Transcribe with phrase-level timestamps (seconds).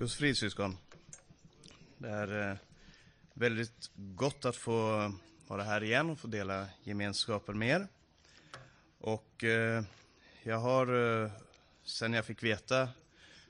[0.00, 0.76] Guds frid syskon.
[1.98, 2.56] Det är eh,
[3.34, 5.12] väldigt gott att få
[5.46, 7.86] vara här igen och få dela gemenskapen med er.
[8.98, 9.84] Och eh,
[10.42, 11.30] jag har, eh,
[11.84, 12.88] sen jag fick veta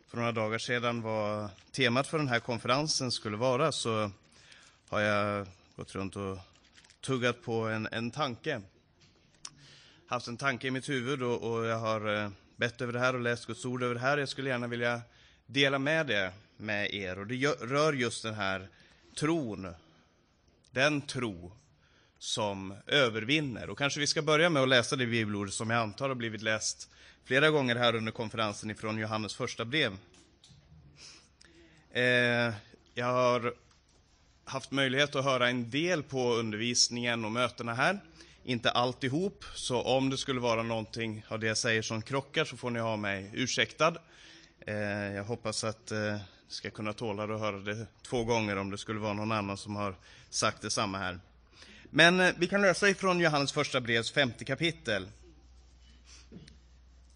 [0.07, 4.11] för några dagar sedan vad temat för den här konferensen skulle vara, så
[4.89, 5.47] har jag
[5.77, 6.39] gått runt och
[7.01, 8.63] tuggat på en, en tanke.
[10.07, 13.21] Haft en tanke i mitt huvud och, och jag har bett över det här och
[13.21, 14.19] läst Guds ord över det här.
[14.19, 15.03] Jag skulle gärna vilja
[15.53, 17.19] dela med det med er.
[17.19, 18.69] Och det rör just den här
[19.19, 19.75] tron.
[20.71, 21.53] Den tro
[22.19, 23.71] som övervinner.
[23.71, 26.43] Och kanske vi ska börja med att läsa det bibelord som jag antar har blivit
[26.43, 26.89] läst
[27.25, 29.97] flera gånger här under konferensen ifrån Johannes första brev.
[31.93, 32.55] Eh,
[32.95, 33.55] jag har
[34.45, 38.01] haft möjlighet att höra en del på undervisningen och mötena här.
[38.45, 42.57] Inte alltihop, så om det skulle vara någonting av det jag säger som krockar så
[42.57, 43.97] får ni ha mig ursäktad.
[44.67, 44.75] Eh,
[45.15, 46.17] jag hoppas att eh,
[46.49, 49.77] ska kunna tåla att höra det två gånger om det skulle vara någon annan som
[49.77, 49.95] har
[50.31, 51.21] sagt detsamma här.
[51.91, 55.09] Men eh, vi kan läsa ifrån Johannes första brevs femte kapitel.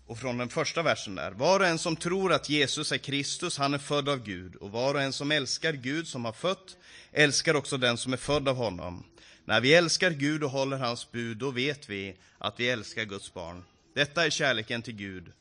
[0.07, 1.31] Och från den första versen där.
[1.31, 4.57] Var och en som tror att Jesus är Kristus, han är född av Gud.
[4.57, 6.77] Och var och en som älskar Gud som har fött,
[7.13, 9.05] älskar också den som är född av honom.
[9.45, 13.35] När vi älskar Gud och håller hans bud, då vet vi att vi älskar Guds
[13.35, 13.65] barn.
[13.95, 15.33] Detta är kärleken till Gud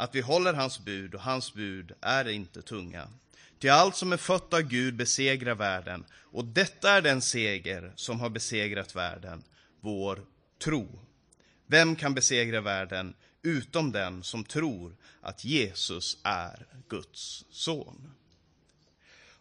[0.00, 3.08] att vi håller hans bud, och hans bud är inte tunga.
[3.58, 8.20] Till allt som är fött av Gud besegrar världen, och detta är den seger som
[8.20, 9.42] har besegrat världen,
[9.80, 10.24] vår
[10.64, 11.00] tro.
[11.66, 18.10] Vem kan besegra världen utom den som tror att Jesus är Guds son?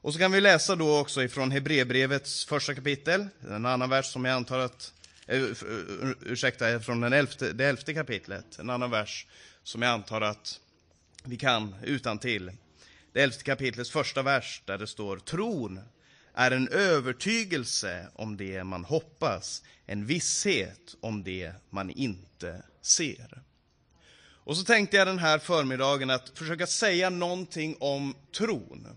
[0.01, 4.25] Och så kan vi läsa då också ifrån Hebreerbrevets första kapitel, en annan vers som
[4.25, 4.93] jag antar att,
[5.27, 5.49] eh, eh,
[6.21, 9.25] ursäkta, från den elfte, det elfte kapitlet, en annan vers
[9.63, 10.59] som jag antar att
[11.23, 12.51] vi kan utan till.
[13.13, 15.79] Det elfte kapitlets första vers där det står Tron
[16.33, 23.41] är en övertygelse om det man hoppas, en visshet om det man inte ser.
[24.49, 28.87] Och så tänkte jag den här förmiddagen att försöka säga någonting om tron.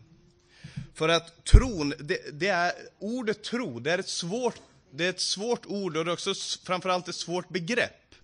[0.94, 4.54] För att tron, det, det är, ordet tro, det är, ett svårt,
[4.90, 6.34] det är ett svårt ord och det är också
[6.64, 8.14] framförallt ett svårt begrepp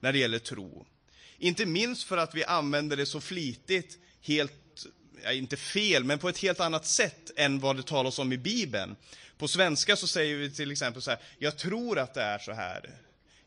[0.00, 0.86] när det gäller tro.
[1.38, 4.86] Inte minst för att vi använder det så flitigt, helt,
[5.24, 8.38] ja, inte fel, men på ett helt annat sätt än vad det talas om i
[8.38, 8.96] Bibeln.
[9.38, 12.52] På svenska så säger vi till exempel så här, jag tror att det är så
[12.52, 12.90] här.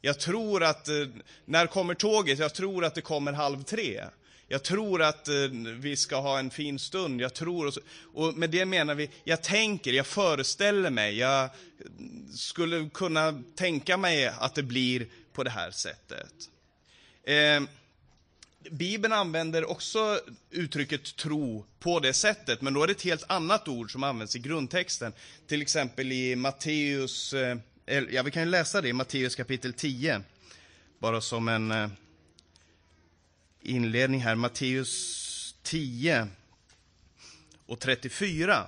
[0.02, 1.07] Jag tror att, eh,
[1.46, 2.40] när kommer tåget?
[2.40, 4.03] Jag tror att det kommer halv tre.
[4.47, 5.35] Jag tror att eh,
[5.79, 7.81] vi ska ha en fin stund, jag tror, och, så,
[8.13, 11.50] och med det menar vi, jag tänker, jag föreställer mig, jag
[11.97, 16.34] mm, skulle kunna tänka mig att det blir på det här sättet.
[17.23, 17.62] Eh,
[18.69, 23.67] Bibeln använder också uttrycket tro på det sättet, men då är det ett helt annat
[23.67, 25.13] ord som används i grundtexten.
[25.47, 30.22] Till exempel i Matteus, eh, ja vi kan ju läsa det i Matteus kapitel 10,
[30.99, 31.89] bara som en eh,
[33.61, 34.35] inledning här.
[34.35, 36.28] Matteus 10
[37.66, 38.66] och 34.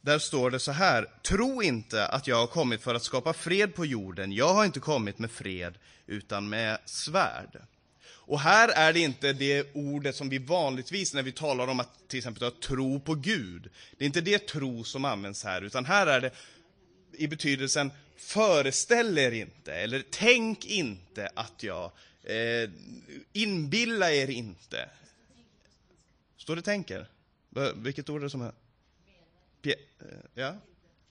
[0.00, 3.74] Där står det så här, tro inte att jag har kommit för att skapa fred
[3.74, 4.32] på jorden.
[4.32, 5.74] Jag har inte kommit med fred,
[6.06, 7.62] utan med svärd.
[8.08, 12.08] Och här är det inte det ordet som vi vanligtvis, när vi talar om att
[12.08, 15.84] till exempel att tro på Gud, det är inte det tro som används här, utan
[15.84, 16.30] här är det
[17.12, 22.70] i betydelsen föreställ er inte, eller tänk inte att jag, eh,
[23.32, 24.88] inbilla er inte.
[26.36, 27.08] Står det tänker?
[27.74, 28.52] Vilket ord är det som är?
[29.62, 29.72] Eh,
[30.34, 30.56] ja,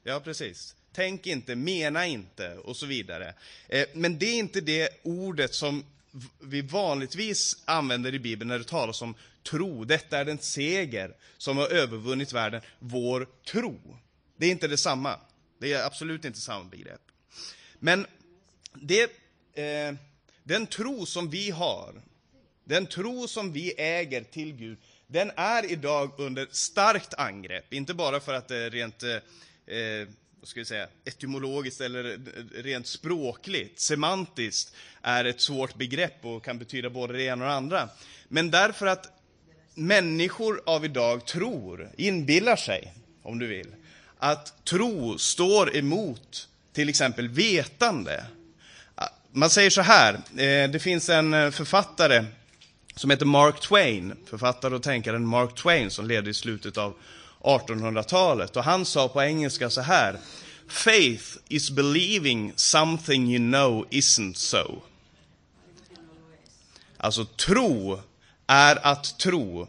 [0.03, 0.75] ja precis.
[0.95, 3.33] Tänk inte, mena inte och så vidare.
[3.69, 5.85] Eh, men det är inte det ordet som
[6.39, 9.83] vi vanligtvis använder i Bibeln när det talas om tro.
[9.83, 13.97] Detta är den seger som har övervunnit världen, vår tro.
[14.37, 15.19] Det är inte detsamma.
[15.59, 17.01] Det är absolut inte samma begrepp.
[17.79, 18.05] Men
[18.73, 19.03] det,
[19.53, 19.95] eh,
[20.43, 22.01] den tro som vi har,
[22.63, 24.77] den tro som vi äger till Gud,
[25.07, 27.73] den är idag under starkt angrepp.
[27.73, 30.07] Inte bara för att det är rent eh, eh
[30.45, 32.19] vad ska vi säga, etymologiskt eller
[32.63, 37.55] rent språkligt, semantiskt, är ett svårt begrepp och kan betyda både det ena och det
[37.55, 37.89] andra.
[38.27, 39.21] Men därför att
[39.73, 42.93] människor av idag tror, inbillar sig,
[43.23, 43.67] om du vill,
[44.17, 48.25] att tro står emot till exempel vetande.
[49.31, 52.25] Man säger så här, eh, det finns en eh, författare
[52.95, 56.95] som heter Mark Twain, författare och tänkaren Mark Twain som levde i slutet av
[57.45, 58.57] 1800-talet.
[58.57, 60.19] Och han sa på engelska så här,
[60.67, 64.81] Faith is believing something you know isn't so.
[66.97, 67.99] Alltså tro
[68.47, 69.67] är att tro.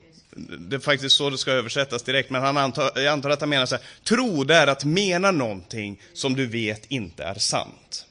[0.58, 3.48] Det är faktiskt så det ska översättas direkt, men han antar, jag antar att han
[3.48, 3.84] menar så här.
[4.04, 8.06] Tro, det är att mena någonting som du vet inte är sant.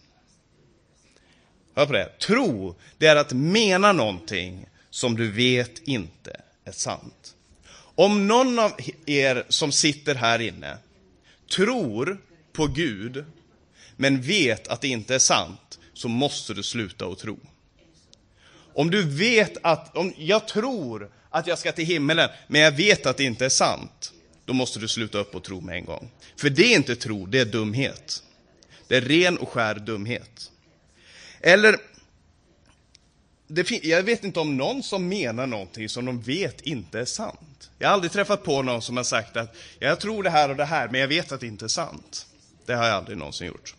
[1.76, 2.20] Hör på det.
[2.20, 7.35] Tro, det är att mena någonting som du vet inte är sant.
[7.96, 8.72] Om någon av
[9.06, 10.78] er som sitter här inne
[11.56, 12.22] tror
[12.54, 13.26] på Gud,
[13.96, 17.40] men vet att det inte är sant, så måste du sluta att tro.
[18.74, 23.06] Om du vet att, om jag tror att jag ska till himmelen, men jag vet
[23.06, 24.14] att det inte är sant,
[24.46, 26.12] då måste du sluta upp och tro med en gång.
[26.38, 28.24] För det är inte tro, det är dumhet.
[28.88, 30.52] Det är ren och skär dumhet.
[31.42, 31.78] Eller,
[33.82, 37.70] jag vet inte om någon som menar någonting som de vet inte är sant.
[37.80, 40.56] Jag har aldrig träffat på någon som har sagt att jag tror det här och
[40.56, 42.26] det här, men jag vet att det inte är sant.
[42.66, 43.76] Det har jag aldrig någonsin gjort.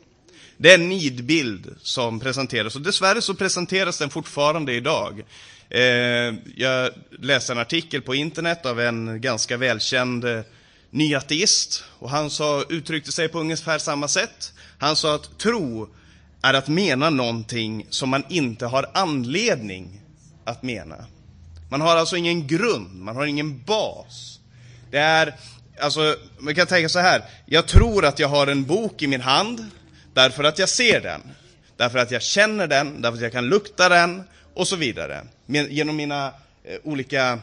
[0.56, 5.24] Det är en nidbild som presenteras och dessvärre så presenteras den fortfarande idag.
[5.68, 6.90] Eh, jag
[7.20, 10.40] läste en artikel på internet av en ganska välkänd eh,
[10.90, 14.52] nyateist och han sa, uttryckte sig på ungefär samma sätt.
[14.78, 15.88] Han sa att tro
[16.48, 20.00] är att mena någonting som man inte har anledning
[20.44, 21.04] att mena.
[21.70, 24.40] Man har alltså ingen grund, man har ingen bas.
[24.90, 25.34] Det är,
[25.80, 29.20] alltså, man kan tänka så här, jag tror att jag har en bok i min
[29.20, 29.70] hand,
[30.14, 31.20] därför att jag ser den.
[31.76, 34.22] Därför att jag känner den, därför att jag kan lukta den,
[34.54, 35.24] och så vidare.
[35.46, 36.32] Men genom mina
[36.64, 37.38] eh, olika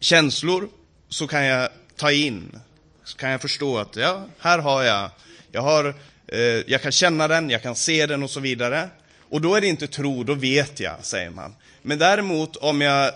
[0.00, 0.68] känslor
[1.08, 2.58] så kan jag ta in,
[3.04, 5.10] så kan jag förstå att ja, här har jag,
[5.52, 5.94] jag har
[6.34, 8.88] Eh, jag kan känna den, jag kan se den och så vidare.
[9.20, 11.54] Och då är det inte tro, då vet jag, säger man.
[11.82, 13.12] Men däremot om jag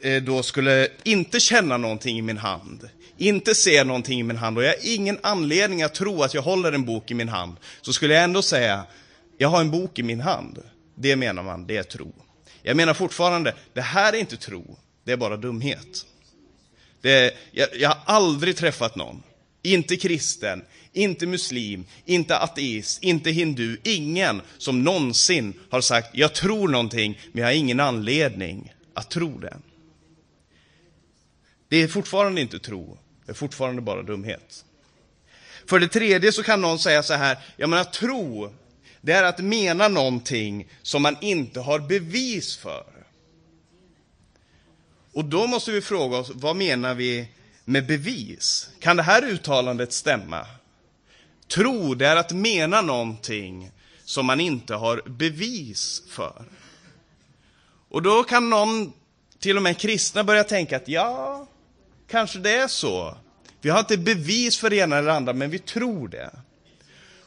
[0.00, 4.58] eh, då skulle inte känna någonting i min hand, inte se någonting i min hand
[4.58, 7.56] och jag har ingen anledning att tro att jag håller en bok i min hand,
[7.82, 8.84] så skulle jag ändå säga,
[9.38, 10.62] jag har en bok i min hand.
[10.94, 12.12] Det menar man, det är tro.
[12.62, 16.06] Jag menar fortfarande, det här är inte tro, det är bara dumhet.
[17.00, 19.22] Det, jag, jag har aldrig träffat någon,
[19.62, 20.62] inte kristen,
[20.96, 27.40] inte muslim, inte ateist, inte hindu, ingen som någonsin har sagt jag tror någonting, men
[27.40, 29.56] jag har ingen anledning att tro det.
[31.68, 34.64] Det är fortfarande inte tro, det är fortfarande bara dumhet.
[35.66, 38.54] För det tredje så kan någon säga så här, jag menar tro,
[39.00, 42.84] det är att mena någonting som man inte har bevis för.
[45.12, 47.28] Och då måste vi fråga oss, vad menar vi
[47.64, 48.70] med bevis?
[48.80, 50.46] Kan det här uttalandet stämma?
[51.48, 53.70] Tro, det är att mena någonting
[54.04, 56.44] som man inte har bevis för.
[57.88, 58.92] Och då kan någon,
[59.38, 61.46] till och med kristna, börja tänka att ja,
[62.10, 63.16] kanske det är så.
[63.60, 66.30] Vi har inte bevis för det ena eller andra, men vi tror det.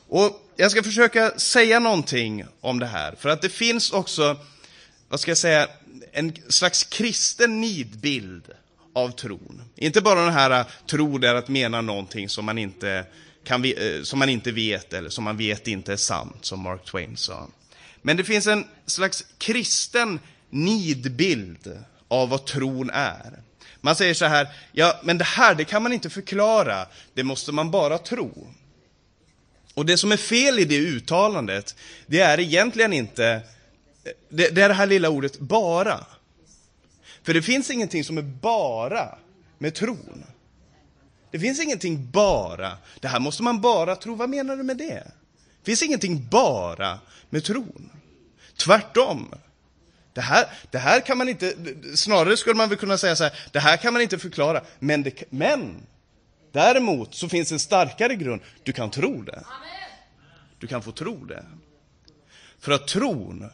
[0.08, 4.38] Och jag ska försöka säga någonting om det här, för att det finns också,
[5.10, 5.68] vad ska jag säga,
[6.12, 8.44] en slags kristen nidbild
[8.94, 9.62] av tron.
[9.76, 13.06] Inte bara den här tro där att mena någonting som man inte
[13.44, 16.60] kan vi, eh, som man inte vet eller som man vet inte är sant, som
[16.60, 17.48] Mark Twain sa.
[18.02, 20.20] Men det finns en slags kristen
[20.50, 23.44] nidbild av vad tron är.
[23.82, 27.52] Man säger så här, ja men det här det kan man inte förklara, det måste
[27.52, 28.54] man bara tro.
[29.74, 31.76] Och det som är fel i det uttalandet,
[32.08, 33.26] det är egentligen inte,
[34.04, 36.06] eh, det, det är det här lilla ordet bara.
[37.24, 39.18] För det finns ingenting som är bara
[39.58, 40.24] med tron.
[41.32, 42.78] Det finns ingenting bara.
[43.00, 44.16] Det här måste man bara tro.
[44.16, 45.04] Vad menar du med det?
[45.60, 47.90] Det finns ingenting bara med tron.
[48.58, 49.36] Tvärtom.
[50.14, 51.54] Det här, det här kan man inte,
[51.96, 55.04] snarare skulle man väl kunna säga så här, det här kan man inte förklara, men,
[55.04, 55.76] det, men
[56.52, 58.42] däremot så finns en starkare grund.
[58.64, 59.44] Du kan tro det.
[60.60, 61.46] Du kan få tro det.
[62.60, 63.50] För att tron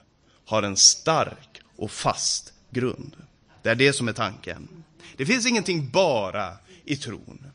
[0.45, 3.15] har en stark och fast grund.
[3.61, 4.83] Det är det som är tanken.
[5.17, 7.51] Det finns ingenting bara i tron.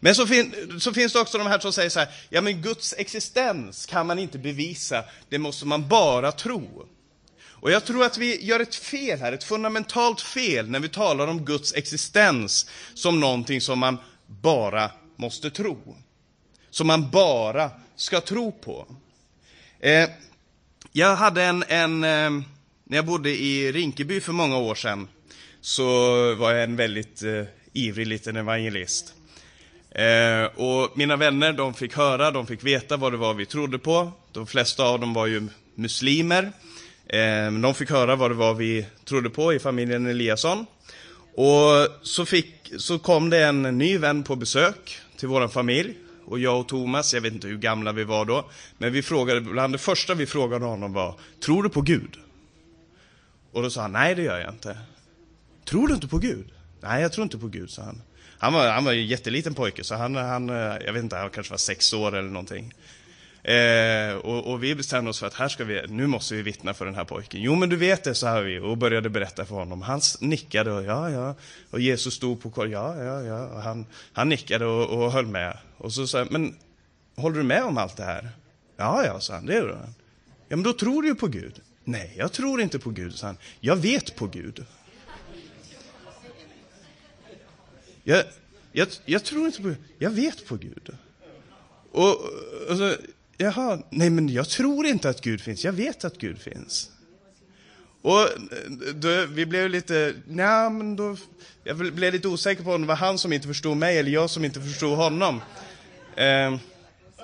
[0.00, 2.62] Men så, fin så, finns det också de här som säger så här, ja men
[2.62, 6.86] Guds existens kan man inte bevisa, det måste man bara tro.
[7.66, 11.26] Och jag tror att vi gör ett fel här, ett fundamentalt fel, när vi talar
[11.26, 15.96] om Guds existens som någonting som man bara måste tro.
[16.70, 18.86] Som man bara ska tro på.
[19.80, 20.10] Eh,
[20.92, 22.30] jag hade en, en eh,
[22.84, 25.08] när jag bodde i Rinkeby för många år sedan,
[25.60, 25.84] så
[26.34, 29.14] var jag en väldigt eh, ivrig liten evangelist.
[29.96, 33.78] Eh, och mina vänner, de fick höra, de fick veta vad det var vi trodde
[33.78, 34.12] på.
[34.32, 36.52] De flesta av dem var ju muslimer.
[37.06, 40.66] Eh, de fick höra vad det var vi trodde på i familjen Eliasson.
[41.34, 45.94] Och så, fick, så kom det en ny vän på besök till vår familj.
[46.26, 49.40] Och jag och Thomas, jag vet inte hur gamla vi var då, men vi frågade,
[49.40, 52.18] bland det första vi frågade honom var, tror du på Gud?
[53.52, 54.78] Och då sa han, nej det gör jag inte.
[55.64, 56.52] tror du inte på Gud?
[56.80, 58.02] Nej, jag tror inte på Gud, sa han.
[58.38, 61.16] Han var, han var ju en jätteliten pojke, så han, han, eh, jag vet inte,
[61.16, 62.74] han kanske var sex år eller någonting.
[63.46, 66.74] Eh, och, och, vi bestämde oss för att här ska vi, nu måste vi vittna
[66.74, 67.42] för den här pojken.
[67.42, 69.82] Jo, men du vet det, sa vi och började berätta för honom.
[69.82, 71.34] Han nickade och ja, ja.
[71.70, 73.46] Och Jesus stod på korridoren, ja, ja, ja.
[73.46, 75.58] Och han, han nickade och, och höll med.
[75.78, 76.56] Och så sa jag, men
[77.16, 78.30] håller du med om allt det här?
[78.76, 79.94] Ja, ja, sa han, det gör han.
[80.48, 81.60] Ja, men då tror du ju på Gud.
[81.84, 83.36] Nej, jag tror inte på Gud, sa han.
[83.60, 84.64] Jag vet på Gud.
[88.08, 88.24] Jag,
[88.72, 90.90] jag, jag tror inte på Gud, jag vet på Gud.
[91.92, 92.20] Och,
[92.68, 92.94] och så,
[93.36, 96.90] jaha, nej men jag tror inte att Gud finns, jag vet att Gud finns.
[98.02, 98.28] Och
[98.94, 101.16] då, vi blev lite, nej men då,
[101.64, 104.30] jag blev lite osäker på om det var han som inte förstod mig eller jag
[104.30, 105.40] som inte förstod honom.
[106.16, 106.56] Eh,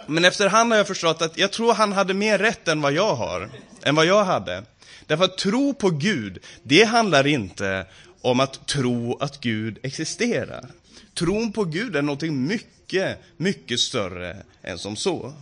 [0.07, 3.15] men efterhand har jag förstått att jag tror han hade mer rätt än vad jag
[3.15, 3.51] har,
[3.83, 4.65] än vad jag hade.
[5.07, 7.87] Därför att tro på Gud, det handlar inte
[8.23, 10.71] om att tro att Gud existerar.
[11.15, 15.33] Tron på Gud är någonting mycket, mycket större än som så.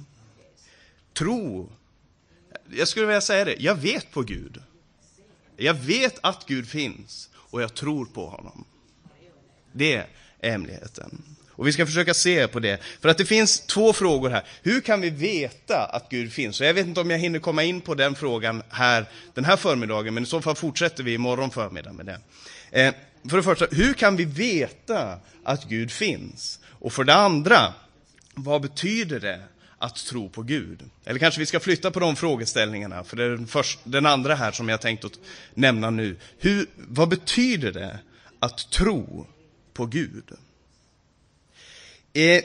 [1.13, 1.73] Tro,
[2.71, 4.63] jag skulle vilja säga det, jag vet på Gud.
[5.57, 8.65] Jag vet att Gud finns och jag tror på honom.
[9.73, 10.07] Det
[10.41, 11.23] är hemligheten.
[11.61, 12.81] Och vi ska försöka se på det.
[13.01, 14.45] För att det finns två frågor här.
[14.63, 16.61] Hur kan vi veta att Gud finns?
[16.61, 19.57] Och jag vet inte om jag hinner komma in på den frågan här den här
[19.57, 22.21] förmiddagen, men i så fall fortsätter vi imorgon förmiddag med det.
[22.71, 22.95] Eh,
[23.29, 26.61] för det första, hur kan vi veta att Gud finns?
[26.67, 27.75] Och för det andra,
[28.35, 29.41] vad betyder det
[29.79, 30.83] att tro på Gud?
[31.05, 34.35] Eller kanske vi ska flytta på de frågeställningarna, för det är den, första, den andra
[34.35, 35.19] här som jag tänkt att
[35.55, 36.17] nämna nu.
[36.39, 37.99] Hur, vad betyder det
[38.39, 39.27] att tro
[39.75, 40.25] på Gud?
[42.13, 42.45] Eh,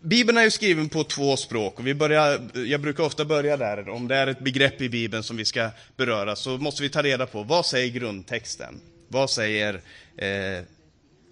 [0.00, 3.88] Bibeln är ju skriven på två språk och vi börjar, jag brukar ofta börja där.
[3.88, 7.02] Om det är ett begrepp i Bibeln som vi ska beröra så måste vi ta
[7.02, 8.80] reda på vad säger grundtexten?
[9.08, 9.74] Vad säger
[10.16, 10.64] eh,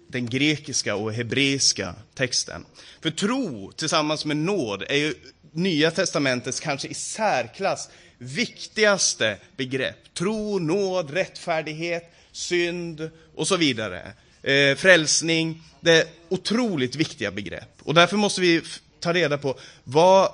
[0.07, 2.65] den grekiska och hebreiska texten?
[3.01, 5.13] För tro tillsammans med nåd är ju
[5.55, 10.13] Nya testamentets kanske i särklass viktigaste begrepp.
[10.13, 14.13] Tro, nåd, rättfärdighet, synd och så vidare.
[14.43, 17.79] Eh, frälsning, det är otroligt viktiga begrepp.
[17.83, 18.61] Och därför måste vi
[18.99, 20.31] ta reda på vad,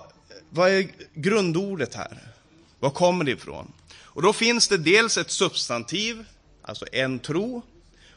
[0.49, 2.17] vad är grundordet här?
[2.79, 3.71] Var kommer det ifrån?
[3.97, 6.25] Och då finns det dels ett substantiv,
[6.61, 7.61] alltså en tro,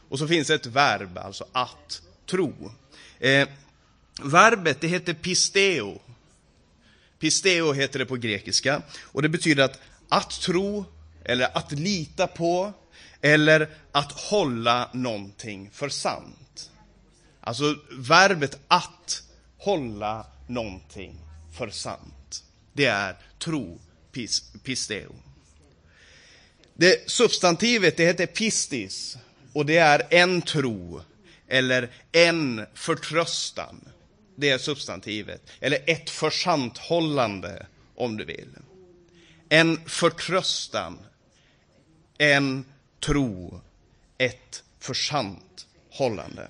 [0.09, 2.71] och så finns det ett verb, alltså att tro.
[3.19, 3.47] Eh,
[4.23, 6.01] verbet, det heter pisteo.
[7.19, 10.85] Pisteo heter det på grekiska, och det betyder att att tro,
[11.25, 12.73] eller att lita på,
[13.23, 16.71] eller att hålla någonting för sant.
[17.41, 19.23] Alltså verbet att
[19.57, 21.19] hålla någonting
[21.57, 22.43] för sant.
[22.73, 23.79] Det är tro,
[24.11, 25.15] pis, pisteo.
[26.73, 29.17] Det substantivet det heter pistis
[29.53, 31.01] och det är en tro
[31.47, 33.89] eller en förtröstan.
[34.35, 35.41] Det är substantivet.
[35.59, 37.65] Eller ett försanthållande
[37.95, 38.49] om du vill.
[39.49, 40.99] En förtröstan,
[42.17, 42.65] en
[43.05, 43.61] tro,
[44.17, 46.47] ett försant hållande.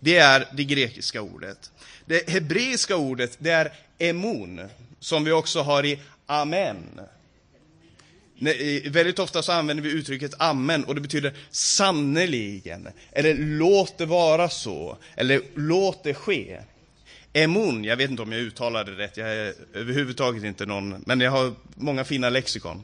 [0.00, 1.72] Det är det grekiska ordet.
[2.06, 4.60] Det hebreiska ordet det är emon,
[5.00, 7.00] som vi också har i amen.
[8.84, 14.48] Väldigt ofta så använder vi uttrycket amen och det betyder sannerligen, eller låt det vara
[14.48, 16.60] så, eller låt det ske.
[17.32, 21.20] Emun, jag vet inte om jag uttalade det rätt, jag är överhuvudtaget inte någon, men
[21.20, 22.82] jag har många fina lexikon.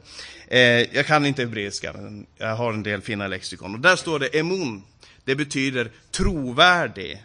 [0.48, 0.60] Eh,
[0.96, 3.74] jag kan inte hebreiska, men jag har en del fina lexikon.
[3.74, 4.82] Och där står det Emun.
[5.24, 7.22] det betyder trovärdig,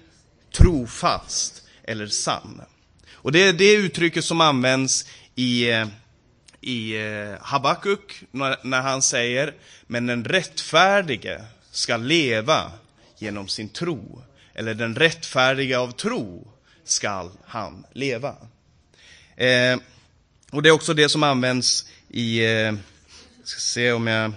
[0.58, 2.62] trofast eller sann.
[3.14, 5.88] Och det är det uttrycket som används i, eh,
[6.62, 8.24] i eh, Habakuk
[8.64, 9.54] när han säger,
[9.88, 12.72] men den rättfärdige ska leva
[13.18, 14.24] genom sin tro.
[14.54, 16.48] Eller den rättfärdige av tro
[16.90, 18.36] skall han leva.
[19.36, 19.80] Eh,
[20.52, 22.74] och det är också det som används i, eh,
[23.44, 24.32] ska se om jag,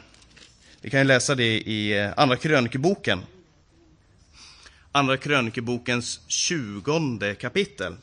[0.81, 3.21] vi kan ju läsa det i eh, Andra krönikeboken.
[4.93, 7.97] Andra krönikebokens tjugonde kapitel.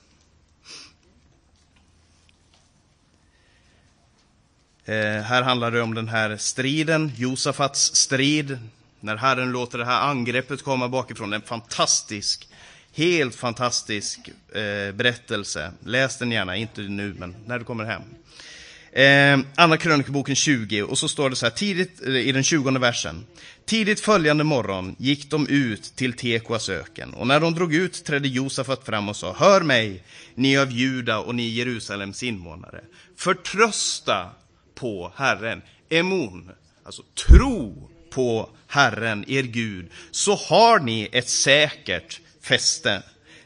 [4.85, 8.59] Eh, här handlar det om den här striden, Josafats strid,
[8.99, 11.33] när Herren låter det här angreppet komma bakifrån.
[11.33, 12.48] En fantastisk
[12.93, 15.71] Helt fantastisk eh, berättelse.
[15.85, 18.01] Läs den gärna, inte nu, men när du kommer hem.
[18.91, 22.71] Eh, Andra krönikeboken 20, och så står det så här, tidigt eh, i den 20
[22.79, 23.25] versen.
[23.65, 28.27] Tidigt följande morgon gick de ut till Tekoas öken, och när de drog ut trädde
[28.27, 30.03] Josafat fram och sa, Hör mig,
[30.35, 32.81] ni av Juda och ni Jerusalems invånare.
[33.17, 34.29] Förtrösta
[34.75, 36.51] på Herren, emon,
[36.83, 43.03] alltså tro på Herren, er Gud, så har ni ett säkert fäste.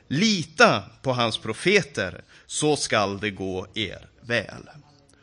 [0.08, 4.70] Lita på hans profeter, så skall det gå er väl.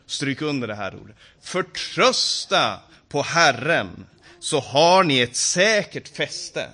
[0.06, 1.16] Stryk under det här ordet.
[1.42, 4.06] Förtrösta på Herren,
[4.40, 6.70] så har ni ett säkert fäste.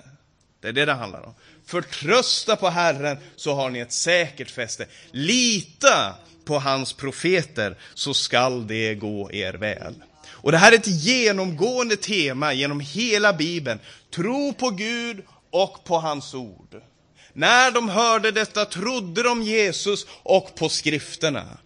[0.61, 1.33] Det är det det handlar om.
[1.65, 4.87] Förtrösta på Herren, så har ni ett säkert fäste.
[5.11, 9.93] Lita på hans profeter, så skall det gå er väl.
[10.29, 13.79] Och det här är ett genomgående tema genom hela Bibeln.
[14.15, 15.23] Tro på Gud
[15.63, 16.81] och på hans ord.
[17.33, 21.57] När de hörde detta trodde de Jesus och på skrifterna.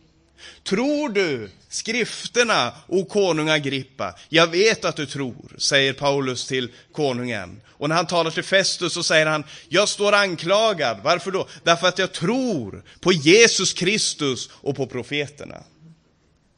[0.63, 4.15] Tror du skrifterna, o konung Agrippa?
[4.29, 7.61] Jag vet att du tror, säger Paulus till konungen.
[7.67, 10.99] Och när han talar till Festus så säger han, jag står anklagad.
[11.03, 11.47] Varför då?
[11.63, 15.63] Därför att jag tror på Jesus Kristus och på profeterna.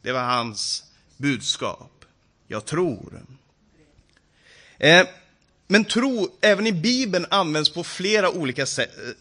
[0.01, 0.83] Det var hans
[1.17, 2.05] budskap.
[2.47, 3.21] Jag tror.
[4.77, 5.07] Eh,
[5.67, 8.65] men tro, även i Bibeln, används på flera olika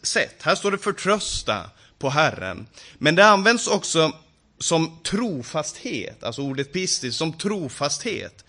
[0.02, 0.37] sätt.
[0.42, 2.66] Här står det förtrösta på Herren.
[2.99, 4.12] Men det används också
[4.58, 8.44] som trofasthet, alltså ordet pistis, som trofasthet.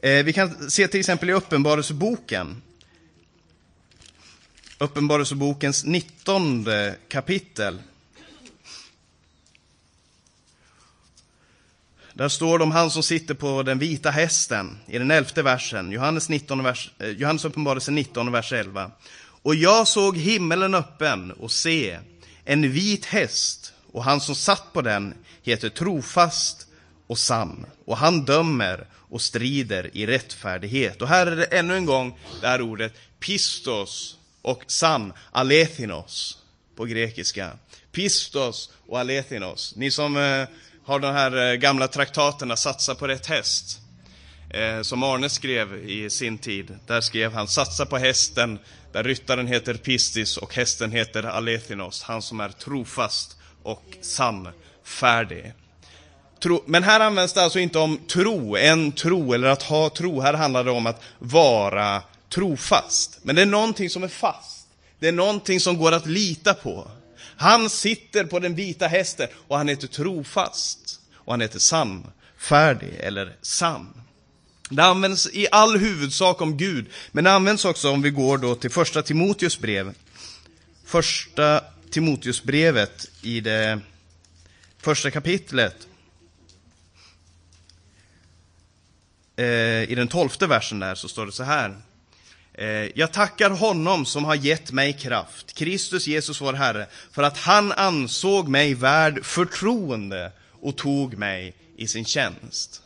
[0.00, 2.62] Eh, vi kan se till exempel i Uppenbarelseboken.
[4.78, 6.66] Uppenbarelsebokens 19
[7.08, 7.78] kapitel.
[12.18, 15.92] Där står det om han som sitter på den vita hästen i den elfte versen,
[15.92, 18.90] Johannes, 19, vers, eh, Johannes uppenbarelse 19, vers 11.
[19.42, 21.98] Och jag såg himmelen öppen och se
[22.44, 26.66] en vit häst och han som satt på den heter trofast
[27.06, 31.02] och sann och han dömer och strider i rättfärdighet.
[31.02, 36.38] Och här är det ännu en gång det här ordet pistos och sann, alethinos
[36.76, 37.50] på grekiska.
[37.92, 39.74] Pistos och alethinos.
[39.76, 40.48] Ni som eh,
[40.88, 43.80] har de här eh, gamla traktaterna Satsa på rätt häst.
[44.50, 46.78] Eh, som Arne skrev i sin tid.
[46.86, 48.58] Där skrev han Satsa på hästen,
[48.92, 55.52] där ryttaren heter Pistis och hästen heter Alethinos, han som är trofast och sannfärdig.
[56.42, 60.20] Tro, men här används det alltså inte om tro, en tro eller att ha tro.
[60.20, 62.02] Här handlar det om att vara
[62.34, 63.18] trofast.
[63.22, 64.66] Men det är någonting som är fast.
[64.98, 66.90] Det är någonting som går att lita på.
[67.38, 71.00] Han sitter på den vita hästen och han heter trofast.
[71.14, 74.02] Och han heter samfärdig eller sann.
[74.70, 78.54] Det används i all huvudsak om Gud, men det används också om vi går då
[78.54, 79.94] till första Timoteus brev.
[80.84, 83.80] Första Timoteusbrevet i det
[84.78, 85.86] första kapitlet.
[89.36, 91.76] Eh, I den tolfte versen där så står det så här.
[92.58, 97.38] Eh, jag tackar honom som har gett mig kraft, Kristus Jesus vår Herre, för att
[97.38, 102.82] han ansåg mig värd förtroende och tog mig i sin tjänst.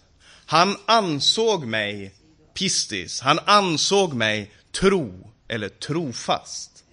[0.47, 2.15] Han ansåg mig
[2.55, 6.85] pistis, han ansåg mig tro eller trofast.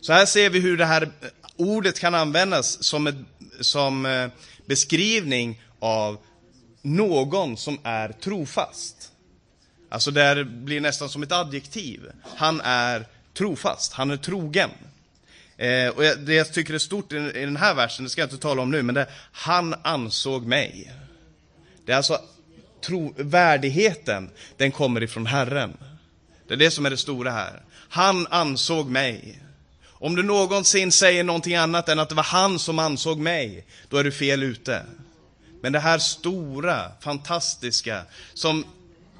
[0.00, 1.10] Så här ser vi hur det här
[1.56, 3.16] ordet kan användas som, ett,
[3.60, 4.28] som eh,
[4.66, 6.18] beskrivning av
[6.82, 9.12] någon som är trofast.
[9.88, 12.00] Alltså där blir nästan som ett adjektiv.
[12.36, 14.70] Han är trofast, han är trogen.
[15.56, 18.26] Eh, och det jag tycker är stort i, i den här versen, det ska jag
[18.26, 20.92] inte tala om nu, men det är han ansåg mig.
[21.84, 22.20] Det är alltså
[22.80, 25.76] tro, värdigheten, den kommer ifrån Herren.
[26.48, 27.62] Det är det som är det stora här.
[27.88, 29.42] Han ansåg mig.
[29.86, 33.96] Om du någonsin säger någonting annat än att det var han som ansåg mig, då
[33.96, 34.82] är du fel ute.
[35.62, 38.02] Men det här stora, fantastiska,
[38.34, 38.64] som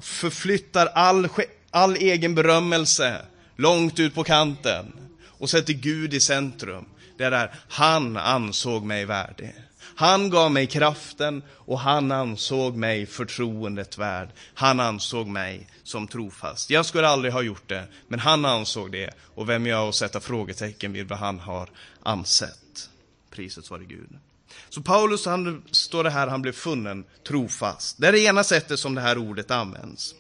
[0.01, 1.29] förflyttar all,
[1.71, 3.23] all egen berömmelse
[3.57, 4.93] långt ut på kanten
[5.27, 6.85] och sätter Gud i centrum.
[7.19, 9.55] Det är där, han ansåg mig värdig.
[9.95, 14.29] Han gav mig kraften och han ansåg mig förtroendet värd.
[14.55, 16.71] Han ansåg mig som trofast.
[16.71, 19.11] Jag skulle aldrig ha gjort det, men han ansåg det.
[19.35, 21.69] Och vem är jag att sätta frågetecken vid vad han har
[22.03, 22.91] ansett?
[23.31, 24.19] Priset var det Gud.
[24.69, 28.01] Så Paulus, han står det här, han blev funnen trofast.
[28.01, 30.15] Det är det ena sättet som det här ordet används.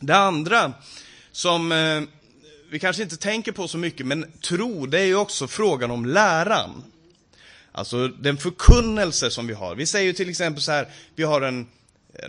[0.00, 0.72] Det andra,
[1.32, 2.02] som eh,
[2.70, 6.06] vi kanske inte tänker på så mycket, men tro, det är ju också frågan om
[6.06, 6.84] läran.
[7.72, 9.74] Alltså den förkunnelse som vi har.
[9.74, 11.66] Vi säger ju till exempel så här, vi har en,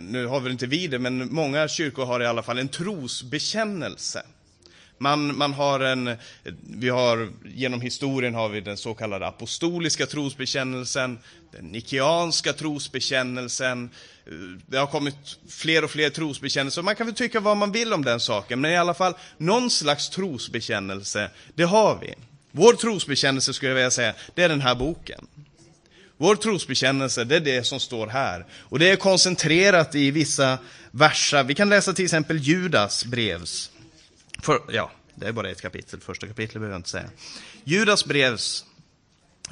[0.00, 4.22] nu har vi inte vi det, men många kyrkor har i alla fall en trosbekännelse.
[5.02, 6.16] Man, man har en,
[6.62, 11.18] vi har, genom historien har vi den så kallade apostoliska trosbekännelsen,
[11.52, 13.90] den nikeanska trosbekännelsen,
[14.66, 15.16] det har kommit
[15.48, 16.82] fler och fler trosbekännelser.
[16.82, 19.70] Man kan väl tycka vad man vill om den saken, men i alla fall någon
[19.70, 22.14] slags trosbekännelse, det har vi.
[22.52, 25.26] Vår trosbekännelse skulle jag vilja säga, det är den här boken.
[26.16, 28.46] Vår trosbekännelse, det är det som står här.
[28.58, 30.58] Och det är koncentrerat i vissa
[30.90, 31.44] verser.
[31.44, 33.70] Vi kan läsa till exempel Judas brevs.
[34.42, 37.10] För, ja, det är bara ett kapitel, första kapitlet behöver jag inte säga.
[37.64, 38.64] Judas brevs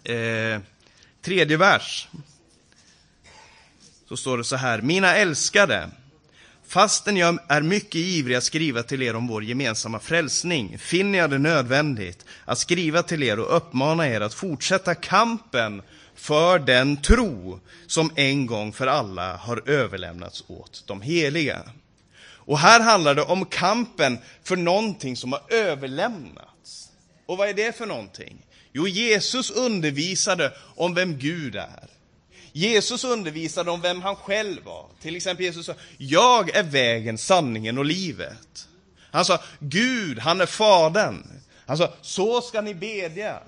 [0.04, 0.60] eh,
[1.22, 2.08] tredje vers.
[4.08, 5.90] Så står det så här, mina älskade,
[6.68, 11.30] Fastän jag är mycket ivrig att skriva till er om vår gemensamma frälsning finner jag
[11.30, 15.82] det nödvändigt att skriva till er och uppmana er att fortsätta kampen
[16.14, 21.62] för den tro som en gång för alla har överlämnats åt de heliga.
[22.48, 26.88] Och här handlar det om kampen för någonting som har överlämnats.
[27.26, 28.46] Och vad är det för någonting?
[28.72, 31.88] Jo, Jesus undervisade om vem Gud är.
[32.52, 34.86] Jesus undervisade om vem han själv var.
[35.00, 38.68] Till exempel Jesus sa, jag är vägen, sanningen och livet.
[39.10, 41.26] Han sa, Gud, han är Fadern.
[41.66, 43.38] Han sa, så ska ni bedja.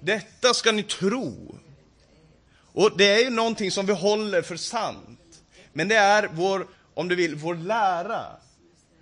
[0.00, 1.58] Detta ska ni tro.
[2.72, 5.42] Och det är ju någonting som vi håller för sant.
[5.72, 6.66] Men det är vår,
[7.00, 8.26] om du vill, vår lära.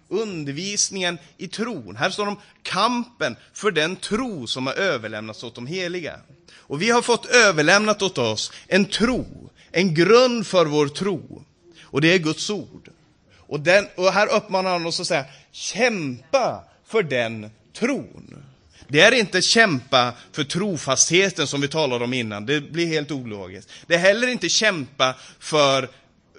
[0.08, 1.96] Undervisningen i tron.
[1.96, 6.20] Här står det om kampen för den tro som har överlämnats åt de heliga.
[6.56, 11.44] Och vi har fått överlämnat åt oss en tro, en grund för vår tro.
[11.82, 12.88] Och det är Guds ord.
[13.36, 18.44] Och, den, och här uppmanar han oss att säga, kämpa för den tron.
[18.88, 23.70] Det är inte kämpa för trofastheten som vi talade om innan, det blir helt ologiskt.
[23.86, 25.82] Det är heller inte kämpa för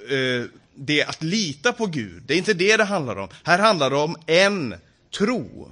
[0.10, 0.46] eh,
[0.80, 3.30] det att lita på Gud, det är inte det det handlar om.
[3.44, 4.76] Här handlar det om en
[5.18, 5.72] tro,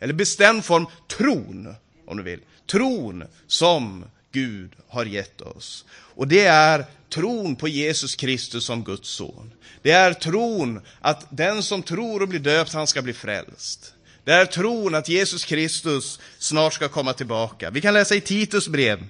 [0.00, 1.74] eller bestämd form, tron,
[2.06, 2.40] om du vill.
[2.70, 5.84] Tron som Gud har gett oss.
[5.90, 9.52] Och det är tron på Jesus Kristus som Guds son.
[9.82, 13.92] Det är tron att den som tror och blir döpt, han ska bli frälst.
[14.24, 17.70] Det är tron att Jesus Kristus snart ska komma tillbaka.
[17.70, 19.04] Vi kan läsa i Titus brev.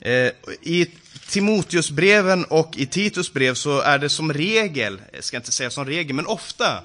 [0.00, 0.90] Eh, I
[1.28, 5.84] Timoteusbreven och i Titus brev så är det som regel, jag ska inte säga som
[5.84, 6.82] regel, men ofta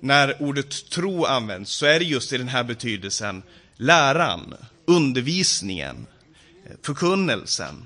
[0.00, 3.42] när ordet tro används så är det just i den här betydelsen
[3.76, 6.06] läran, undervisningen,
[6.82, 7.84] förkunnelsen.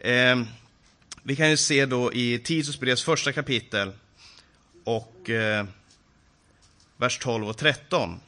[0.00, 0.42] Eh,
[1.22, 3.92] vi kan ju se då i Titus brevs första kapitel
[4.84, 5.66] och eh,
[6.96, 8.20] vers 12 och 13.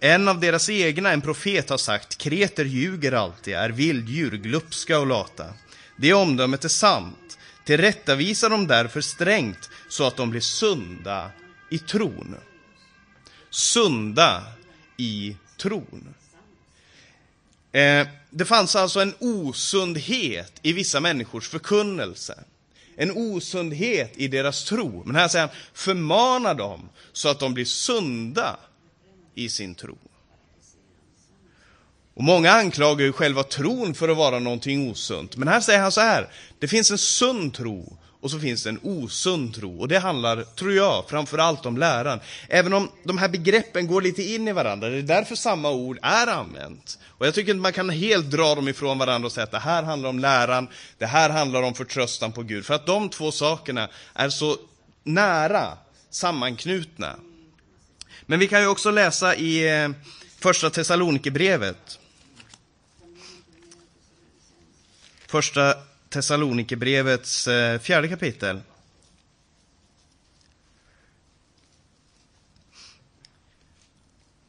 [0.00, 5.06] En av deras egna, en profet, har sagt Kreter ljuger alltid, är vilddjur, glupska och
[5.06, 5.54] lata.
[5.96, 7.38] Det omdömet är sant.
[7.64, 11.30] Tillrättavisar dem därför strängt så att de blir sunda
[11.70, 12.36] i tron.
[13.50, 14.42] Sunda
[14.96, 16.14] i tron.
[17.72, 22.44] Eh, det fanns alltså en osundhet i vissa människors förkunnelse.
[22.96, 25.02] En osundhet i deras tro.
[25.06, 28.56] Men här säger han, förmana dem så att de blir sunda
[29.34, 29.98] i sin tro.
[32.16, 35.36] Och Många anklagar ju själva tron för att vara någonting osunt.
[35.36, 38.70] Men här säger han så här, det finns en sund tro och så finns det
[38.70, 39.80] en osund tro.
[39.80, 42.20] Och det handlar, tror jag, framförallt om läran.
[42.48, 45.98] Även om de här begreppen går lite in i varandra, det är därför samma ord
[46.02, 46.98] är använt.
[47.06, 49.58] Och jag tycker inte man kan helt dra dem ifrån varandra och säga att det
[49.58, 52.66] här handlar om läran, det här handlar om förtröstan på Gud.
[52.66, 54.56] För att de två sakerna är så
[55.04, 55.78] nära
[56.10, 57.16] sammanknutna.
[58.26, 59.88] Men vi kan ju också läsa i eh,
[60.38, 61.98] första Thessalonikerbrevet.
[65.36, 65.74] Första
[66.08, 68.60] Thessalonikerbrevets eh, fjärde kapitel.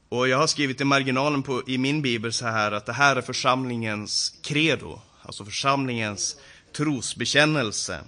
[0.10, 3.16] Och jag har skrivit i marginalen på, i min bibel så här att det här
[3.16, 6.38] är församlingens credo, alltså församlingens
[6.74, 8.00] trosbekännelse.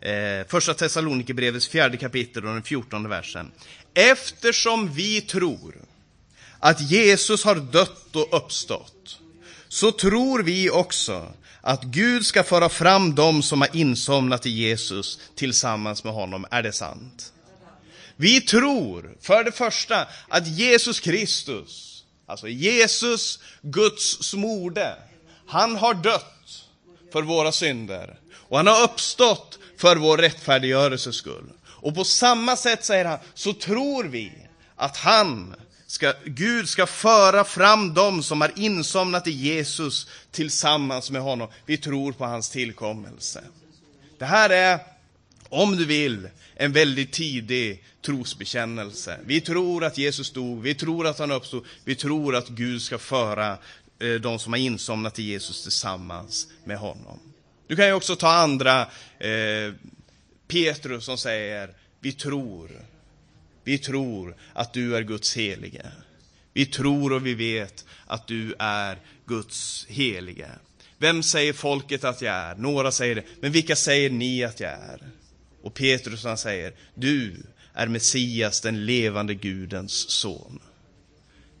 [0.00, 3.50] Eh, första Thessalonikerbrevets fjärde kapitel och den fjortonde versen.
[3.94, 5.74] Eftersom vi tror
[6.58, 9.18] att Jesus har dött och uppstått,
[9.68, 11.32] så tror vi också
[11.68, 16.46] att Gud ska föra fram dem som har insomnat i Jesus tillsammans med honom.
[16.50, 17.32] Är det sant?
[18.16, 24.96] Vi tror, för det första, att Jesus Kristus, alltså Jesus, Guds smorde,
[25.46, 26.64] han har dött
[27.12, 31.52] för våra synder och han har uppstått för vår rättfärdiggörelses skull.
[31.66, 34.32] Och på samma sätt, säger han, så tror vi
[34.76, 35.54] att han
[35.88, 41.48] ska, Gud ska föra fram dem som har insomnat i Jesus tillsammans med honom.
[41.66, 43.44] Vi tror på hans tillkommelse.
[44.18, 44.78] Det här är,
[45.48, 49.18] om du vill, en väldigt tidig trosbekännelse.
[49.24, 52.98] Vi tror att Jesus dog, vi tror att han uppstod, vi tror att Gud ska
[52.98, 53.58] föra
[53.98, 57.18] eh, de som har insomnat i Jesus tillsammans med honom.
[57.66, 58.80] Du kan ju också ta andra,
[59.18, 59.74] eh,
[60.48, 61.70] Petrus som säger,
[62.00, 62.70] vi tror
[63.68, 65.86] vi tror att du är Guds helige.
[66.52, 70.48] Vi tror och vi vet att du är Guds helige.
[70.98, 72.54] Vem säger folket att jag är?
[72.54, 73.24] Några säger det.
[73.40, 75.10] Men vilka säger ni att jag är?
[75.62, 77.42] Och Petrus han säger, du
[77.74, 80.60] är Messias, den levande Gudens son.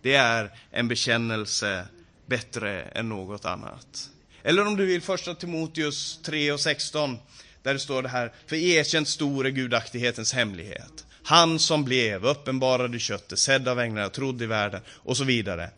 [0.02, 1.86] Det är en bekännelse
[2.26, 4.10] bättre än något annat.
[4.42, 7.18] Eller om du vill första Timoteus 3 och 16,
[7.62, 11.04] där det står det här, för erkänt stor är gudaktighetens hemlighet.
[11.28, 15.70] Han som blev uppenbarad i köttet, sedd av änglarna, trodd i världen och så vidare.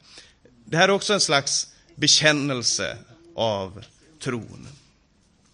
[0.64, 2.98] Det här är också en slags bekännelse
[3.34, 3.84] av
[4.18, 4.68] tron.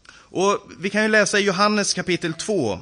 [0.08, 2.80] Och vi kan ju läsa i Johannes kapitel 2.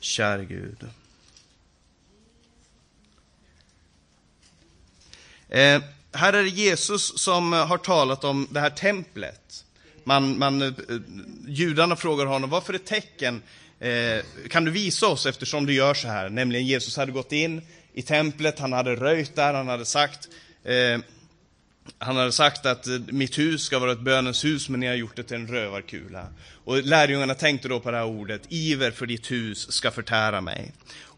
[0.00, 0.88] Käre Gud.
[5.48, 9.65] Eh, här är det Jesus som har talat om det här templet.
[10.08, 10.72] Man, man, eh,
[11.46, 13.42] judarna frågar honom, vad för ett tecken
[13.80, 16.28] eh, kan du visa oss eftersom du gör så här?
[16.28, 17.62] Nämligen Jesus hade gått in
[17.94, 20.28] i templet, han hade röjt där, han hade sagt
[20.64, 20.98] eh,
[21.98, 24.94] han hade sagt att eh, mitt hus ska vara ett bönens hus, men ni har
[24.94, 26.26] gjort det till en rövarkula.
[26.64, 30.72] Och lärjungarna tänkte då på det här ordet, iver för ditt hus ska förtära mig.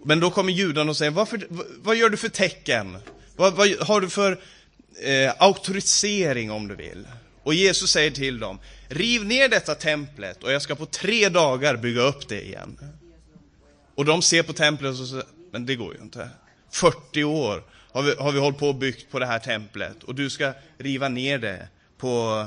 [0.05, 1.47] Men då kommer judarna och säger, Varför,
[1.83, 2.99] vad gör du för tecken?
[3.37, 4.33] Vad, vad har du för
[5.03, 7.07] eh, auktorisering om du vill?
[7.49, 8.59] Och Jesus säger till dem,
[8.89, 12.79] riv ner detta templet och jag ska på tre dagar bygga upp det igen.
[13.95, 16.31] Och de ser på templet och säger, men det går ju inte.
[16.71, 20.15] 40 år har vi, har vi hållit på och byggt på det här templet och
[20.15, 22.47] du ska riva ner det på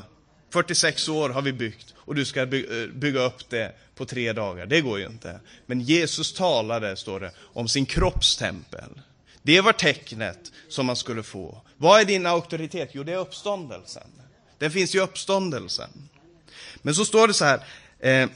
[0.53, 4.33] 46 år har vi byggt och du ska by, eh, bygga upp det på tre
[4.33, 4.65] dagar.
[4.65, 5.39] Det går ju inte.
[5.65, 9.01] Men Jesus talade, står det, om sin kroppstempel.
[9.41, 11.61] Det var tecknet som man skulle få.
[11.77, 12.89] Vad är din auktoritet?
[12.93, 14.20] Jo, det är uppståndelsen.
[14.61, 15.89] Den finns i uppståndelsen.
[16.81, 17.59] Men så står det så här,
[17.99, 18.29] eh,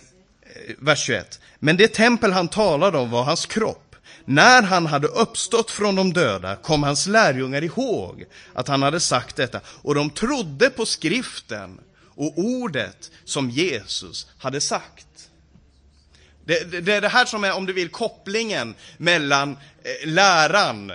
[0.80, 1.40] vers 21.
[1.60, 3.96] Men det tempel han talade om var hans kropp.
[4.26, 9.36] När han hade uppstått från de döda kom hans lärjungar ihåg att han hade sagt
[9.36, 11.80] detta och de trodde på skriften
[12.16, 15.30] och ordet som Jesus hade sagt.
[16.46, 20.92] Det, det, det, är det här som är, om du vill, kopplingen mellan eh, läran,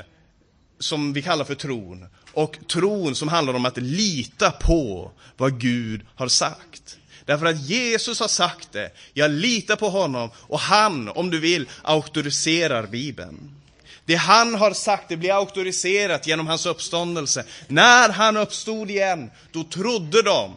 [0.79, 6.07] som vi kallar för tron, och tron som handlar om att lita på vad Gud
[6.14, 6.97] har sagt.
[7.25, 11.69] Därför att Jesus har sagt det, jag litar på honom och han, om du vill,
[11.83, 13.55] auktoriserar Bibeln.
[14.05, 17.45] Det han har sagt, det blir auktoriserat genom hans uppståndelse.
[17.69, 20.55] När han uppstod igen, då trodde de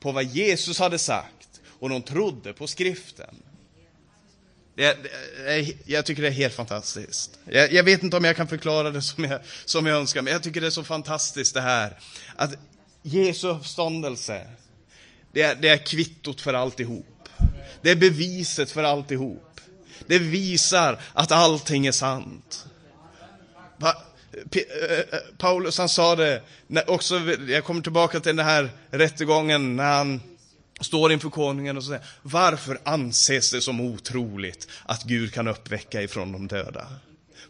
[0.00, 3.34] på vad Jesus hade sagt och de trodde på skriften.
[4.76, 7.38] Det, det, jag tycker det är helt fantastiskt.
[7.44, 10.32] Jag, jag, vet inte om jag kan förklara det som jag, som jag önskar, men
[10.32, 11.98] jag tycker det är så fantastiskt det här.
[12.36, 12.54] Att
[13.02, 14.46] Jesu uppståndelse,
[15.32, 17.28] det är, det är kvittot för alltihop.
[17.82, 19.60] Det är beviset för alltihop.
[20.06, 22.66] Det visar att allting är sant.
[23.76, 23.94] Va?
[24.52, 26.42] Eh, eh, Paulus han sa det,
[26.86, 30.20] också, jag kommer tillbaka till den här rättegången när han
[30.80, 36.32] står inför konungen och säger, varför anses det som otroligt att Gud kan uppväcka ifrån
[36.32, 36.86] de döda?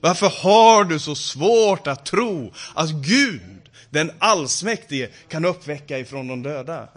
[0.00, 6.42] Varför har du så svårt att tro att Gud, den allsmäktige, kan uppväcka ifrån de
[6.42, 6.88] döda?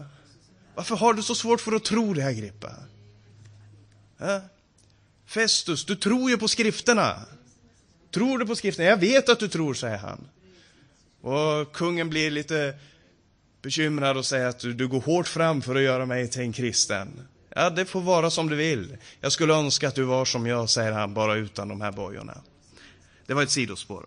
[0.76, 2.72] Varför har du så svårt för att tro det, Agrippa?
[4.18, 4.42] Ja?
[5.28, 7.26] Festus, du tror ju på skrifterna.
[8.14, 8.90] Tror du på skrifterna?
[8.90, 10.28] Jag vet att du tror, säger han.
[11.22, 12.76] Och kungen blir lite
[13.68, 16.54] bekymrad och säger att du, du går hårt fram för att göra mig till en
[16.54, 17.28] kristen.
[17.56, 18.98] Ja, det får vara som du vill.
[19.22, 22.38] Jag skulle önska att du var som jag, säger han, bara utan de här bojorna.
[23.26, 24.06] Det var ett sidospår.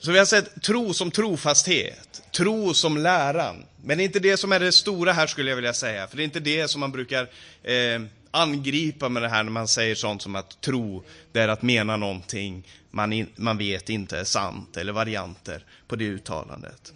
[0.00, 3.64] Så vi har sett tro som trofasthet, tro som läran.
[3.84, 6.16] Men det är inte det som är det stora här skulle jag vilja säga, för
[6.16, 7.22] det är inte det som man brukar
[7.62, 11.62] eh, angripa med det här när man säger sånt som att tro, det är att
[11.62, 16.92] mena någonting man, in, man vet inte är sant, eller varianter på det uttalandet.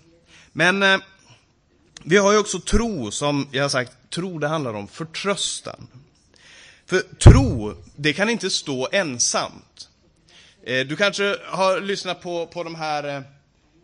[0.52, 0.98] Men eh,
[2.04, 5.88] vi har ju också tro, som jag har sagt, tro det handlar om förtröstan.
[6.86, 9.88] För tro, det kan inte stå ensamt.
[10.64, 13.22] Eh, du kanske har lyssnat på, på de här, eh,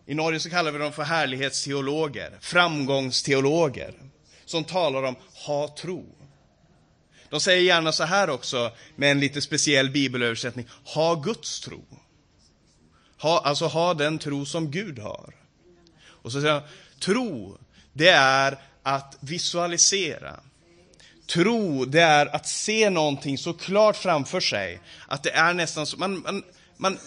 [0.06, 3.94] i Norge så kallar vi dem för härlighetsteologer, framgångsteologer,
[4.44, 6.14] som talar om ha tro.
[7.30, 11.84] De säger gärna så här också, med en lite speciell bibelöversättning, ha Guds tro.
[13.20, 15.37] Ha, alltså ha den tro som Gud har.
[16.28, 16.62] Och så säger han,
[17.00, 17.58] tro,
[17.92, 20.40] det är att visualisera.
[21.26, 25.96] Tro, det är att se någonting så klart framför sig att det är nästan så,
[25.96, 26.42] man, man,
[26.76, 26.98] man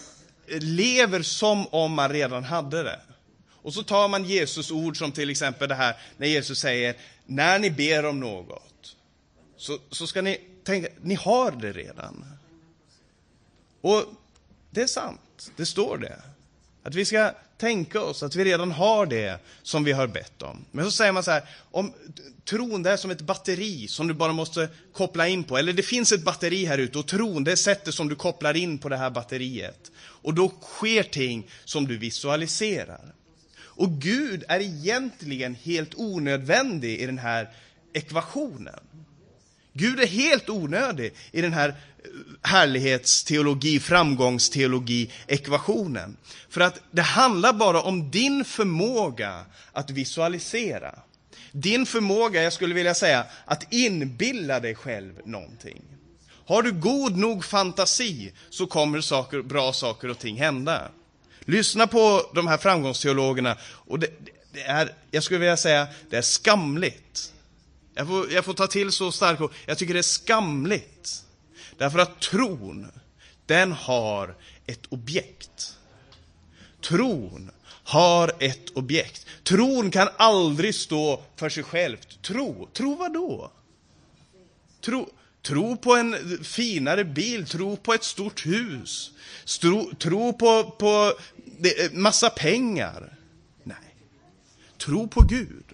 [0.46, 3.00] lever som om man redan hade det.
[3.50, 7.58] Och så tar man Jesus ord som till exempel det här när Jesus säger, när
[7.58, 8.96] ni ber om något,
[9.56, 12.24] så, så ska ni tänka, ni har det redan.
[13.80, 14.04] Och
[14.70, 16.22] det är sant, det står det.
[16.82, 20.64] Att vi ska tänka oss att vi redan har det som vi har bett om.
[20.70, 21.92] Men så säger man så här, om
[22.44, 25.58] tron det är som ett batteri som du bara måste koppla in på.
[25.58, 28.56] Eller det finns ett batteri här ute och tron det är sättet som du kopplar
[28.56, 29.90] in på det här batteriet.
[29.98, 33.14] Och då sker ting som du visualiserar.
[33.60, 37.48] Och Gud är egentligen helt onödvändig i den här
[37.92, 38.80] ekvationen.
[39.72, 41.74] Gud är helt onödig i den här eh,
[42.42, 46.16] härlighetsteologi, framgångsteologi, ekvationen.
[46.48, 50.94] För att det handlar bara om din förmåga att visualisera.
[51.52, 55.82] Din förmåga, jag skulle vilja säga, att inbilla dig själv någonting.
[56.46, 60.88] Har du god nog fantasi så kommer saker, bra saker och ting hända.
[61.40, 64.10] Lyssna på de här framgångsteologerna och det,
[64.52, 67.31] det är, jag skulle vilja säga, det är skamligt.
[67.94, 71.24] Jag får, jag får ta till så starkt jag tycker det är skamligt
[71.82, 72.86] Därför att tron,
[73.46, 75.78] den har ett objekt.
[76.80, 77.50] Tron
[77.84, 79.26] har ett objekt.
[79.44, 81.96] Tron kan aldrig stå för sig själv.
[81.96, 83.52] Tro, tro vad då?
[84.80, 85.08] Tro,
[85.42, 89.10] tro på en finare bil, tro på ett stort hus,
[89.60, 91.14] tro, tro på, på
[91.64, 93.16] eh, massa pengar.
[93.62, 93.94] Nej.
[94.78, 95.64] Tro på Gud.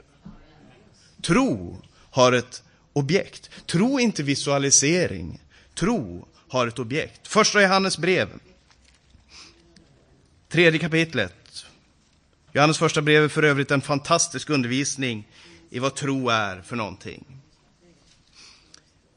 [1.22, 1.82] Tro
[2.18, 3.50] har ett objekt.
[3.66, 5.40] Tro inte visualisering.
[5.74, 7.28] Tro har ett objekt.
[7.28, 8.28] Första Johannes brev.
[10.48, 11.66] Tredje kapitlet.
[12.52, 15.28] Johannes första brev är för övrigt en fantastisk undervisning
[15.70, 17.24] i vad tro är för någonting.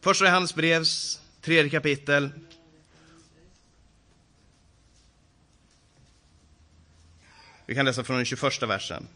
[0.01, 2.29] Första Johannes brevs tredje kapitel.
[7.65, 9.07] Vi kan läsa från den 21 versen.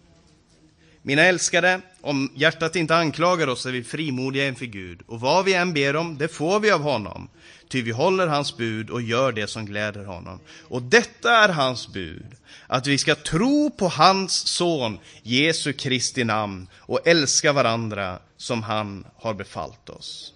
[1.07, 5.53] Mina älskade, om hjärtat inte anklagar oss är vi frimodiga inför Gud, och vad vi
[5.53, 7.29] än ber om, det får vi av honom,
[7.67, 10.39] ty vi håller hans bud och gör det som gläder honom.
[10.63, 12.35] Och detta är hans bud,
[12.67, 19.05] att vi ska tro på hans son Jesu Kristi namn och älska varandra som han
[19.15, 20.33] har befallt oss.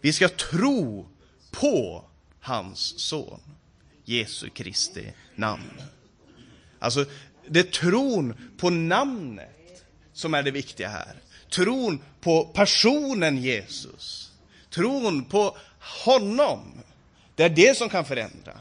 [0.00, 1.08] Vi ska tro
[1.50, 2.04] på
[2.40, 3.40] hans son
[4.04, 5.80] Jesu Kristi namn.
[6.78, 7.04] Alltså,
[7.48, 9.54] det är tron på namnet
[10.18, 11.14] som är det viktiga här.
[11.50, 14.30] Tron på personen Jesus.
[14.70, 15.56] Tron på
[16.04, 16.60] honom.
[17.34, 18.52] Det är det som kan förändra.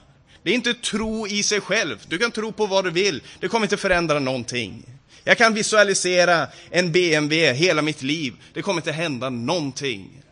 [0.44, 2.06] Det är inte tro i sig själv.
[2.08, 3.24] Du kan tro på vad du vill.
[3.40, 4.84] Det kommer inte förändra någonting.
[5.24, 8.34] Jag kan visualisera en BMW hela mitt liv.
[8.54, 10.24] Det kommer inte hända någonting.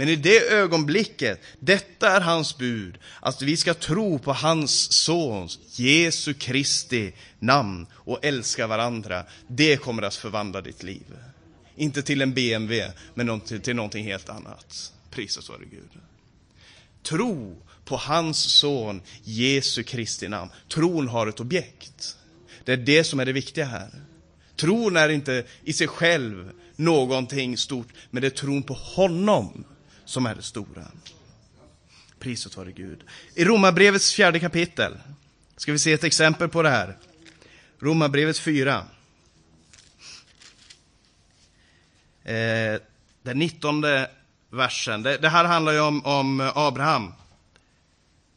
[0.00, 5.58] Men i det ögonblicket, detta är hans bud, att vi ska tro på hans sons,
[5.78, 9.24] Jesu Kristi namn och älska varandra.
[9.46, 11.16] Det kommer att förvandla ditt liv.
[11.76, 14.92] Inte till en BMW, men till någonting helt annat.
[15.10, 15.90] Prisas vare Gud.
[17.02, 20.50] Tro på hans son, Jesu Kristi namn.
[20.68, 22.16] Tron har ett objekt.
[22.64, 23.90] Det är det som är det viktiga här.
[24.56, 29.64] Tron är inte i sig själv någonting stort, men det är tron på honom
[30.10, 30.86] som är det stora.
[32.18, 33.04] Priset vare Gud.
[33.34, 34.98] I Romarbrevets fjärde kapitel
[35.56, 36.96] ska vi se ett exempel på det här.
[37.78, 38.84] Romarbrevet 4.
[42.24, 42.80] Eh,
[43.22, 43.84] den 19
[44.50, 45.02] versen.
[45.02, 47.12] Det, det, här handlar ju om, om Abraham.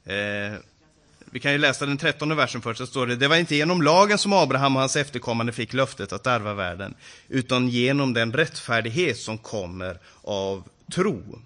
[0.05, 0.59] Eh,
[1.25, 3.81] vi kan ju läsa den 13 versen först, så står det, det var inte genom
[3.81, 6.93] lagen som Abraham och hans efterkommande fick löftet att ärva världen,
[7.27, 11.41] utan genom den rättfärdighet som kommer av tro.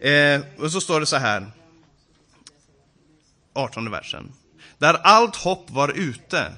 [0.00, 1.46] Eh, och så står det så här,
[3.52, 4.32] 18 versen.
[4.78, 6.52] Där allt hopp var ute,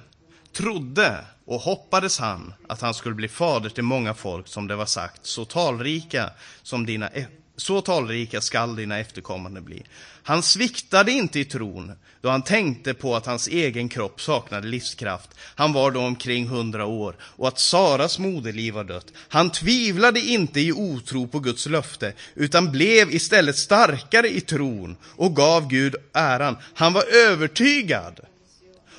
[0.53, 4.87] trodde och hoppades han att han skulle bli fader till många folk som det var
[4.87, 6.31] sagt, så talrika
[6.63, 9.83] som dina e- så talrika skall dina efterkommande bli.
[10.23, 15.31] Han sviktade inte i tron då han tänkte på att hans egen kropp saknade livskraft.
[15.55, 19.13] Han var då omkring hundra år och att Saras moderliv var dött.
[19.29, 25.37] Han tvivlade inte i otro på Guds löfte utan blev istället starkare i tron och
[25.37, 26.57] gav Gud äran.
[26.75, 28.21] Han var övertygad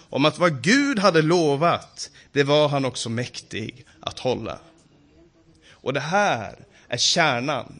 [0.10, 4.60] om att vad Gud hade lovat, det var han också mäktig att hålla.
[5.72, 6.55] Och det här
[6.88, 7.80] är kärnan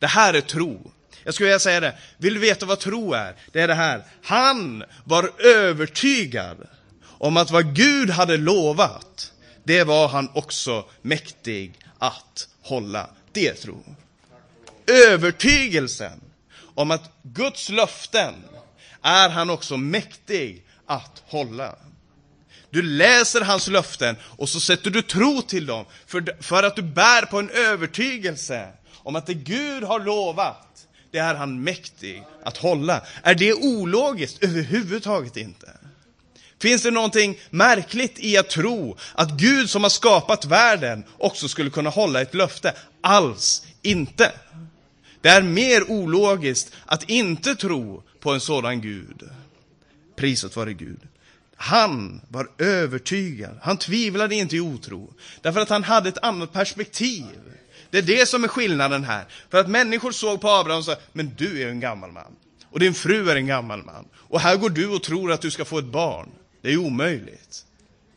[0.00, 0.92] det här är tro.
[1.24, 3.34] Jag skulle vilja säga det, vill du veta vad tro är?
[3.52, 4.04] Det är det här.
[4.22, 6.68] Han var övertygad
[7.02, 9.32] om att vad Gud hade lovat,
[9.64, 13.10] det var han också mäktig att hålla.
[13.32, 13.84] Det är tro.
[14.86, 16.20] Övertygelsen
[16.74, 18.34] om att Guds löften
[19.02, 21.74] är han också mäktig att hålla.
[22.70, 26.82] Du läser hans löften och så sätter du tro till dem för, för att du
[26.82, 32.56] bär på en övertygelse om att det Gud har lovat, det är han mäktig att
[32.56, 33.02] hålla.
[33.22, 34.44] Är det ologiskt?
[34.44, 35.70] Överhuvudtaget inte.
[36.62, 41.70] Finns det någonting märkligt i att tro att Gud som har skapat världen också skulle
[41.70, 42.74] kunna hålla ett löfte?
[43.00, 44.32] Alls inte.
[45.20, 49.30] Det är mer ologiskt att inte tro på en sådan Gud.
[50.20, 51.00] Priset vare Gud.
[51.56, 57.24] Han var övertygad, han tvivlade inte i otro, därför att han hade ett annat perspektiv.
[57.90, 59.24] Det är det som är skillnaden här.
[59.50, 62.36] För att människor såg på Abraham och sa, men du är en gammal man.
[62.64, 64.04] Och din fru är en gammal man.
[64.14, 66.28] Och här går du och tror att du ska få ett barn.
[66.62, 67.64] Det är omöjligt.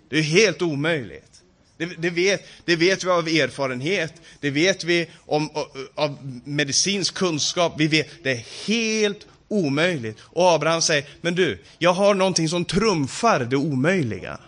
[0.10, 1.42] Det är helt omöjligt.
[1.78, 5.50] Det, det, vet, det vet vi av erfarenhet, det vet vi om,
[5.96, 10.20] av medicinsk kunskap, vi vet, det är helt omöjligt.
[10.22, 14.40] Och Abraham säger, men du, jag har någonting som trumfar det omöjliga.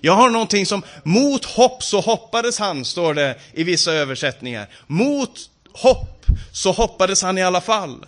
[0.00, 4.68] Jag har någonting som, mot hopp så hoppades han, står det i vissa översättningar.
[4.86, 8.06] Mot hopp så hoppades han i alla fall.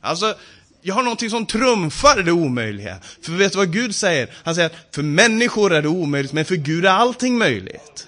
[0.00, 0.34] Alltså,
[0.82, 2.96] jag har någonting som trumfar det omöjliga.
[3.22, 4.30] För vet du vad Gud säger?
[4.44, 8.06] Han säger att för människor är det omöjligt, men för Gud är allting möjligt.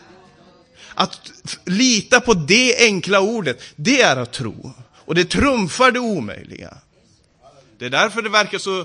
[0.95, 1.21] Att
[1.65, 4.73] lita på det enkla ordet, det är att tro.
[4.95, 6.77] Och det trumfar det omöjliga.
[7.79, 8.85] Det är därför det verkar så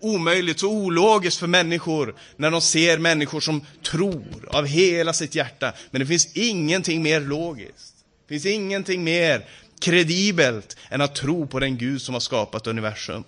[0.00, 5.72] omöjligt, så ologiskt för människor när de ser människor som tror av hela sitt hjärta.
[5.90, 7.94] Men det finns ingenting mer logiskt.
[8.28, 9.46] Det finns ingenting mer
[9.80, 13.24] kredibelt än att tro på den Gud som har skapat universum.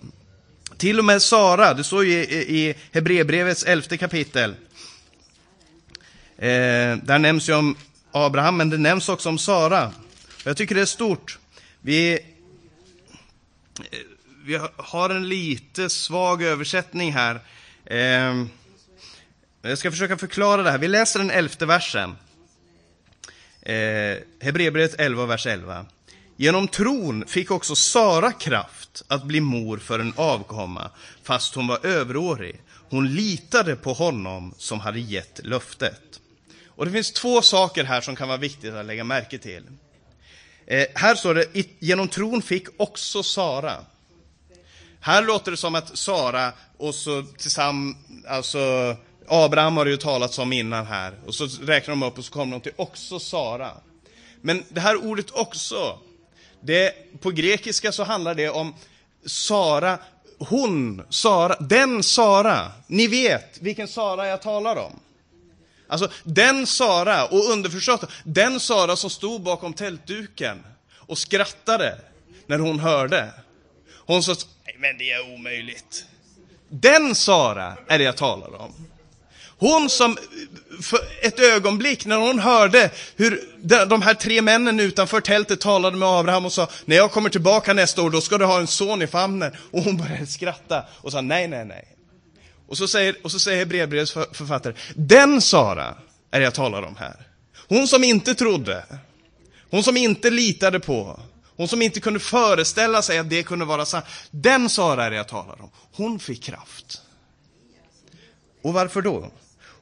[0.77, 4.55] Till och med Sara, det står ju i, Hebreerbrevets elfte kapitel.
[6.37, 7.75] Eh, där nämns ju om
[8.11, 9.91] Abraham, men det nämns också om Sara.
[10.43, 11.39] Jag tycker det är stort.
[11.81, 12.19] Vi,
[14.47, 17.39] vi har en lite svag översättning här.
[17.85, 18.45] Eh,
[19.61, 20.77] jag ska försöka förklara det här.
[20.77, 22.15] Vi läser den elfte versen.
[23.61, 25.85] Eh, Hebreerbrevet 11, vers 11.
[26.37, 30.91] Genom tron fick också Sara kraft att bli mor för en avkomma,
[31.23, 32.61] fast hon var överårig.
[32.89, 36.19] Hon litade på honom som hade gett löftet.
[36.67, 39.63] Och det finns två saker här som kan vara viktigt att lägga märke till.
[40.65, 43.85] Eh, här står det, genom tron fick också Sara.
[45.07, 47.97] Här låter det som att Sara och så tillsammans,
[48.27, 48.95] alltså
[49.27, 51.13] Abraham har det ju talats om innan här.
[51.25, 53.71] Och så räknar de upp och så kommer de till också Sara.
[54.41, 55.99] Men det här ordet också,
[56.61, 58.73] det, på grekiska så handlar det om
[59.25, 59.99] Sara,
[60.39, 62.71] hon, Sara, den Sara.
[62.87, 64.99] Ni vet vilken Sara jag talar om.
[65.87, 70.63] Alltså, den Sara, och underförstått, den Sara som stod bakom tältduken
[70.95, 71.97] och skrattade
[72.47, 73.33] när hon hörde.
[74.05, 74.35] Hon sa,
[74.79, 76.05] men det är omöjligt.
[76.69, 78.73] Den Sara är det jag talar om.
[79.59, 80.17] Hon som
[80.81, 83.49] för ett ögonblick, när hon hörde hur
[83.85, 87.73] de här tre männen utanför tältet talade med Abraham och sa, när jag kommer tillbaka
[87.73, 89.51] nästa år, då ska du ha en son i famnen.
[89.71, 91.87] Och hon började skratta och sa, nej, nej, nej.
[92.67, 95.95] Och så säger, och så säger brevbrevets författare, den Sara
[96.31, 97.15] är det jag talar om här.
[97.67, 98.85] Hon som inte trodde,
[99.69, 101.19] hon som inte litade på,
[101.57, 104.05] hon som inte kunde föreställa sig att det kunde vara sant.
[104.31, 105.69] Den Sara är det jag talar om.
[105.93, 107.01] Hon fick kraft.
[108.61, 109.31] Och varför då?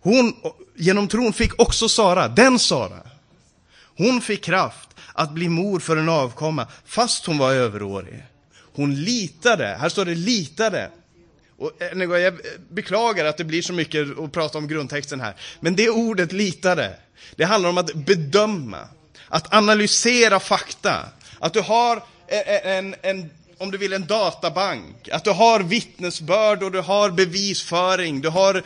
[0.01, 0.36] Hon,
[0.76, 3.01] genom tron fick också Sara, den Sara,
[3.97, 8.23] hon fick kraft att bli mor för en avkomma, fast hon var överårig.
[8.73, 10.89] Hon litade, här står det litade.
[11.57, 15.36] Och eh, jag beklagar att det blir så mycket att prata om grundtexten här.
[15.59, 16.95] Men det ordet litade,
[17.36, 18.88] det handlar om att bedöma,
[19.28, 21.05] att analysera fakta.
[21.39, 25.09] Att du har eh, eh, en, en, om du vill, en databank.
[25.09, 28.21] Att du har vittnesbörd och du har bevisföring.
[28.21, 28.63] Du har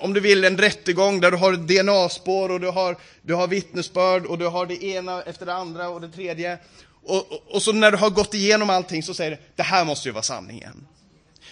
[0.00, 4.26] om du vill, en rättegång där du har DNA-spår och du har, du har vittnesbörd
[4.26, 6.58] och du har det ena efter det andra och det tredje.
[7.04, 9.84] Och, och, och så när du har gått igenom allting så säger du, det här
[9.84, 10.86] måste ju vara sanningen.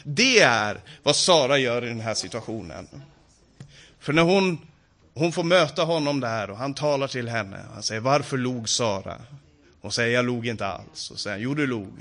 [0.02, 2.88] Det är vad Sara gör i den här situationen.
[4.00, 4.58] För när hon,
[5.14, 9.16] hon får möta honom där och han talar till henne, han säger, varför log Sara?
[9.84, 11.10] Hon säger, jag log inte alls.
[11.10, 11.98] Och säger, jo du log.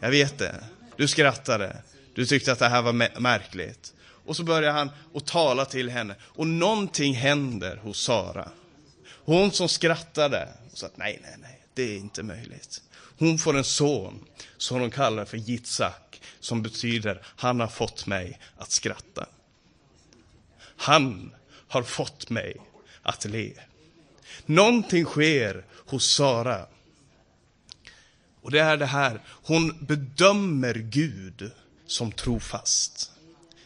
[0.00, 0.64] Jag vet det.
[0.96, 1.76] Du skrattade.
[2.14, 3.94] Du tyckte att det här var märkligt.
[4.00, 6.14] Och så börjar han att tala till henne.
[6.22, 8.48] Och någonting händer hos Sara.
[9.24, 12.82] Hon som skrattade och sa att nej, nej, nej, det är inte möjligt.
[13.18, 14.24] Hon får en son
[14.56, 19.26] som hon kallar för Jitsak, som betyder han har fått mig att skratta.
[20.76, 21.34] Han
[21.68, 22.56] har fått mig
[23.02, 23.52] att le.
[24.46, 26.66] Någonting sker hos Sara.
[28.46, 31.50] Och det är det här, hon bedömer Gud
[31.86, 33.10] som trofast.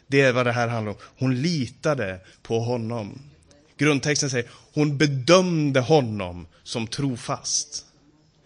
[0.07, 0.99] Det är vad det här handlar om.
[1.19, 3.21] Hon litade på honom.
[3.77, 7.85] Grundtexten säger, hon bedömde honom som trofast.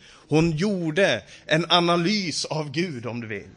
[0.06, 3.54] Hon gjorde en analys av Gud, om du vill.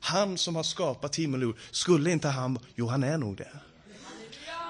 [0.00, 3.52] Han som har skapat himmel och jord, skulle inte han, jo han är nog det.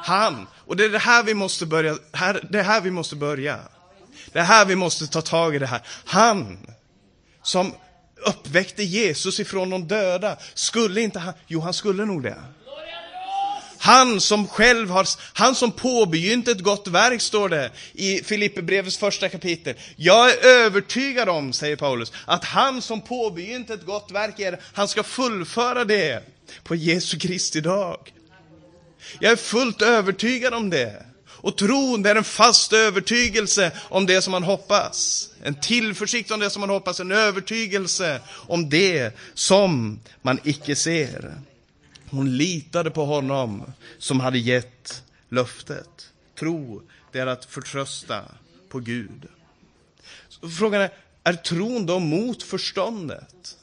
[0.03, 0.47] Han.
[0.53, 3.61] Och det är det här vi måste börja, här, det är här vi måste börja.
[4.33, 5.83] Det är här vi måste ta tag i det här.
[6.05, 6.59] Han
[7.47, 7.75] som
[8.27, 12.37] uppväckte Jesus ifrån de döda, skulle inte han, jo han skulle nog det.
[13.79, 19.29] Han som själv har, han som påbegynt ett gott verk, står det i Filipperbrevets första
[19.29, 19.75] kapitel.
[19.97, 24.89] Jag är övertygad om, säger Paulus, att han som påbegynt ett gott verk, är, han
[24.89, 26.23] ska fullföra det
[26.65, 28.13] på Jesu Kristi dag.
[29.21, 31.07] Jag är fullt övertygad om det.
[31.37, 35.29] Och tron, det är en fast övertygelse om det som man hoppas.
[35.43, 41.35] En tillförsikt om det som man hoppas, en övertygelse om det som man icke ser.
[42.11, 46.11] Hon litade på honom som hade gett löftet.
[46.39, 46.83] Tro,
[47.13, 48.23] det är att förtrösta
[48.69, 49.29] på Gud.
[50.29, 50.91] Så frågan är,
[51.25, 53.57] är tron då mot förståndet?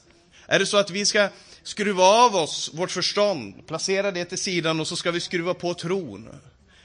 [0.46, 1.28] Är det så att vi ska
[1.62, 5.74] skruva av oss vårt förstånd, placera det till sidan och så ska vi skruva på
[5.74, 6.28] tron?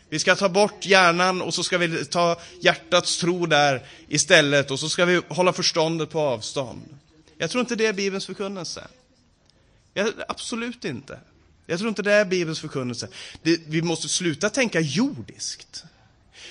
[0.09, 4.79] Vi ska ta bort hjärnan och så ska vi ta hjärtats tro där istället och
[4.79, 6.81] så ska vi hålla förståndet på avstånd.
[7.37, 8.87] Jag tror inte det är Bibelns förkunnelse.
[9.93, 11.19] Jag, absolut inte.
[11.65, 13.07] Jag tror inte det är Bibelns förkunnelse.
[13.43, 15.83] Det, vi måste sluta tänka jordiskt.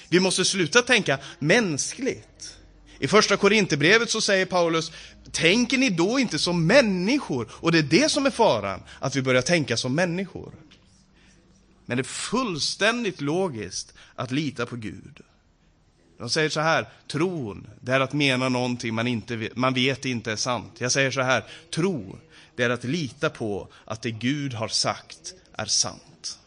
[0.08, 2.56] Vi måste sluta tänka mänskligt.
[2.98, 4.92] I första Korinthierbrevet så säger Paulus,
[5.32, 7.48] tänker ni då inte som människor?
[7.52, 10.52] Och det är det som är faran, att vi börjar tänka som människor.
[11.88, 15.20] Men det är fullständigt logiskt att lita på Gud.
[16.18, 20.04] De säger så här, tron, det är att mena någonting man, inte vet, man vet
[20.04, 20.72] inte är sant.
[20.78, 22.18] Jag säger så här, tro,
[22.56, 26.38] det är att lita på att det Gud har sagt är sant.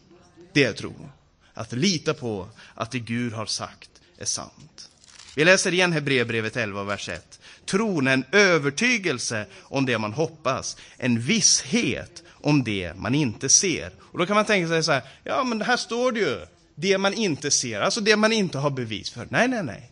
[0.52, 1.08] Det är tro.
[1.54, 4.90] Att lita på att det Gud har sagt är sant.
[5.36, 7.40] Vi läser igen Hebreerbrevet 11, vers 1.
[7.64, 13.92] Tron är en övertygelse om det man hoppas, en visshet om det man inte ser.
[14.00, 16.98] Och då kan man tänka sig så här, ja men här står det ju, det
[16.98, 19.26] man inte ser, alltså det man inte har bevis för.
[19.30, 19.90] Nej, nej, nej.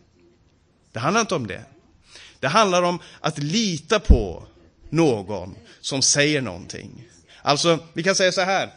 [0.91, 1.65] Det handlar inte om det.
[2.39, 4.43] Det handlar om att lita på
[4.89, 7.07] någon som säger någonting.
[7.41, 8.73] Alltså, vi kan säga så här,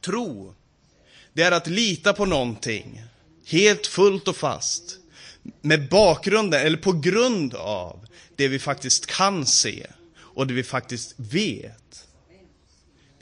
[0.00, 0.54] tro,
[1.32, 3.02] det är att lita på någonting,
[3.46, 4.98] helt fullt och fast,
[5.60, 8.06] med bakgrunden, eller på grund av
[8.36, 9.86] det vi faktiskt kan se
[10.16, 11.81] och det vi faktiskt vet.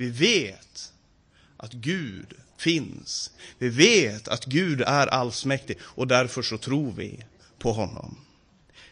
[0.00, 0.92] Vi vet
[1.56, 3.30] att Gud finns.
[3.58, 7.24] Vi vet att Gud är allsmäktig och därför så tror vi
[7.58, 8.16] på honom.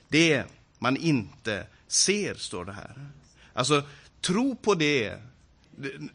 [0.08, 0.44] Det
[0.78, 3.08] man inte ser, står det här.
[3.52, 3.82] Alltså,
[4.20, 5.14] tro på det.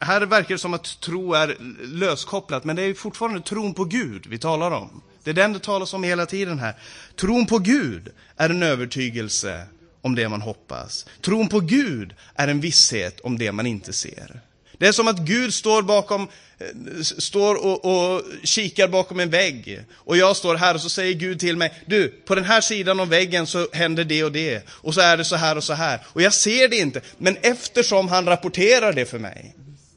[0.00, 4.26] Här verkar det som att tro är löskopplat, men det är fortfarande tron på Gud
[4.26, 5.02] vi talar om.
[5.22, 6.74] Det är den det talas om hela tiden här.
[7.16, 9.66] Tron på Gud är en övertygelse
[10.00, 11.06] om det man hoppas.
[11.20, 14.40] Tron på Gud är en visshet om det man inte ser.
[14.78, 19.80] Det är som att Gud står bakom, eh, står och, och, kikar bakom en vägg.
[19.94, 23.00] Och jag står här och så säger Gud till mig, du, på den här sidan
[23.00, 24.68] av väggen så händer det och det.
[24.68, 26.00] Och så är det så här och så här.
[26.06, 29.54] Och jag ser det inte, men eftersom han rapporterar det för mig,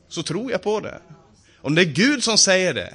[0.09, 0.99] så tror jag på det.
[1.61, 2.93] Om det är Gud som säger det,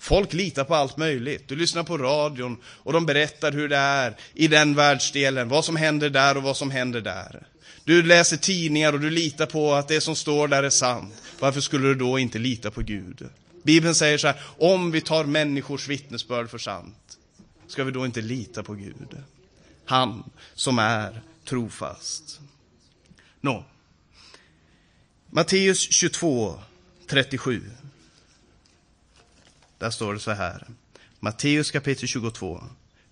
[0.00, 1.48] Folk litar på allt möjligt.
[1.48, 5.76] Du lyssnar på radion och de berättar hur det är i den världsdelen, vad som
[5.76, 7.46] händer där och vad som händer där.
[7.84, 11.14] Du läser tidningar och du litar på att det som står där är sant.
[11.38, 13.28] Varför skulle du då inte lita på Gud?
[13.62, 17.18] Bibeln säger så här, om vi tar människors vittnesbörd för sant,
[17.66, 19.16] ska vi då inte lita på Gud?
[19.84, 22.40] Han som är trofast.
[23.40, 23.64] Nå.
[25.30, 26.60] Matteus 22,
[27.06, 27.62] 37.
[29.80, 30.66] Där står det så här.
[31.20, 32.62] Matteus kapitel 22.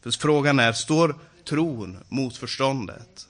[0.02, 1.14] För frågan är, står
[1.44, 3.28] tron mot förståndet?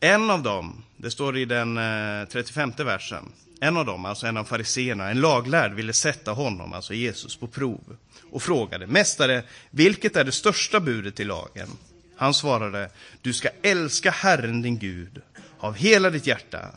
[0.00, 4.36] En av dem, det står i den eh, 35 versen, en av dem, alltså en
[4.36, 7.96] av fariseerna, en laglärd, ville sätta honom, alltså Jesus, på prov
[8.30, 11.68] och frågade, Mästare, vilket är det största budet i lagen?
[12.16, 12.90] Han svarade,
[13.22, 15.22] du ska älska Herren din Gud
[15.58, 16.70] av hela ditt hjärta,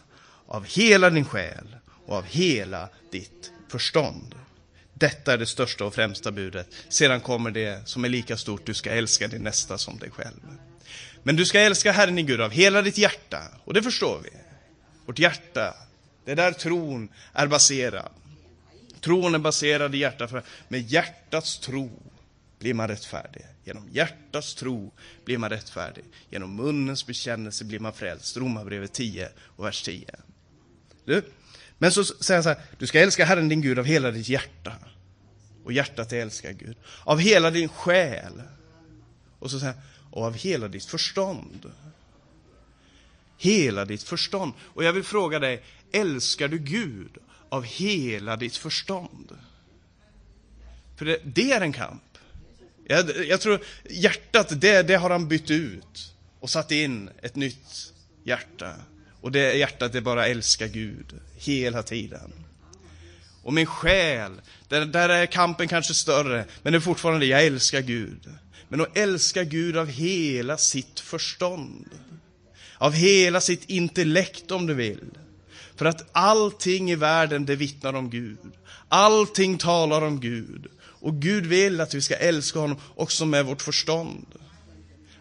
[0.48, 1.77] av hela din själ
[2.08, 4.36] och av hela ditt förstånd.
[4.94, 6.68] Detta är det största och främsta budet.
[6.90, 10.40] Sedan kommer det som är lika stort, du ska älska din nästa som dig själv.
[11.24, 14.30] Men du ska älska Herren din Gud av hela ditt hjärta, och det förstår vi.
[15.06, 15.74] Vårt hjärta,
[16.26, 18.12] det är där tron är baserad.
[19.02, 21.92] Tron är baserad i hjärtat, för med hjärtats tro
[22.60, 23.46] blir man rättfärdig.
[23.64, 24.92] Genom hjärtats tro
[25.26, 26.04] blir man rättfärdig.
[26.30, 28.38] Genom munnens bekännelse blir man frälst.
[28.38, 30.06] Romarbrevet 10 och vers 10.
[31.06, 31.24] Du,
[31.78, 34.30] men så säger han så här, du ska älska Herren din Gud av hela ditt
[34.30, 34.74] hjärta.
[35.64, 36.78] Och hjärtat älskar Gud.
[37.04, 38.42] Av hela din själ.
[39.40, 41.72] Och så säger han, och av hela ditt förstånd.
[43.38, 44.54] Hela ditt förstånd.
[44.62, 47.18] Och jag vill fråga dig, älskar du Gud
[47.50, 49.38] av hela ditt förstånd.
[50.98, 52.04] För det, det är en kamp.
[52.88, 57.94] Jag, jag tror hjärtat, det, det har han bytt ut och satt in ett nytt
[58.24, 58.76] hjärta.
[59.22, 62.34] Och det hjärtat, det bara älskar Gud hela tiden.
[63.44, 64.32] Och min själ,
[64.68, 68.30] där, där är kampen kanske större, men det är fortfarande, jag älskar Gud.
[68.70, 71.90] Men att älska Gud av hela sitt förstånd.
[72.78, 75.12] Av hela sitt intellekt om du vill.
[75.76, 78.38] För att allting i världen, det vittnar om Gud.
[78.90, 80.68] Allting talar om Gud.
[80.80, 84.26] Och Gud vill att vi ska älska honom också med vårt förstånd.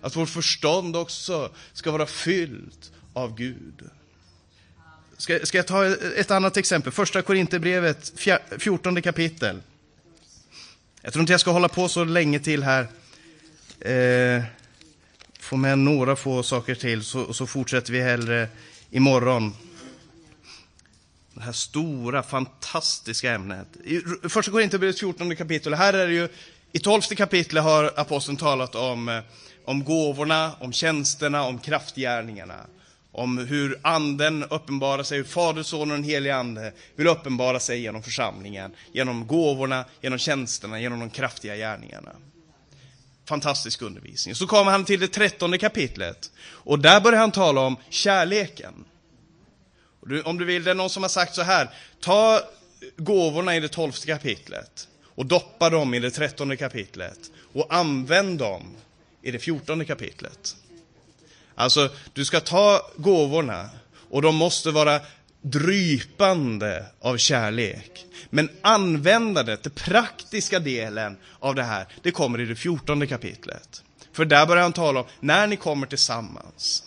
[0.01, 3.83] Att vårt förstånd också ska vara fyllt av Gud.
[5.17, 5.87] Ska, ska jag ta
[6.17, 6.93] ett annat exempel?
[6.93, 8.13] Första Korinthierbrevet,
[8.59, 9.63] 14 kapitel.
[11.03, 12.89] Jag tror inte jag ska hålla på så länge till här.
[13.81, 14.45] Eh,
[15.41, 18.49] få med några få saker till, så, så fortsätter vi hellre
[18.91, 19.55] imorgon.
[21.35, 23.69] Det här stora, fantastiska ämnet.
[23.85, 26.29] I första Korinthierbrevet 14 kapitel, här är det ju,
[26.73, 29.21] i 12 kapitlet har aposteln talat om, eh,
[29.65, 32.67] om gåvorna, om tjänsterna, om kraftgärningarna
[33.17, 37.81] om hur anden uppenbarar sig, hur Fader, Son och den helige Ande vill uppenbara sig
[37.81, 42.11] genom församlingen, genom gåvorna, genom tjänsterna, genom de kraftiga gärningarna.
[43.29, 44.35] Fantastisk undervisning.
[44.35, 48.85] Så kommer han till det trettonde kapitlet, och där börjar han tala om kärleken.
[50.25, 52.41] Om du vill, det är någon som har sagt så här, ta
[52.97, 57.19] gåvorna i det tolfte kapitlet och doppa dem i det trettonde kapitlet
[57.53, 58.63] och använd dem
[59.23, 60.57] i det fjortonde kapitlet.
[61.59, 63.71] Alltså, du ska ta gåvorna
[64.11, 65.01] och de måste vara
[65.43, 68.05] drypande av kärlek.
[68.31, 73.83] Men användandet, den praktiska delen av det här, det kommer i det fjortonde kapitlet.
[74.13, 76.83] För där börjar han tala om när ni kommer tillsammans.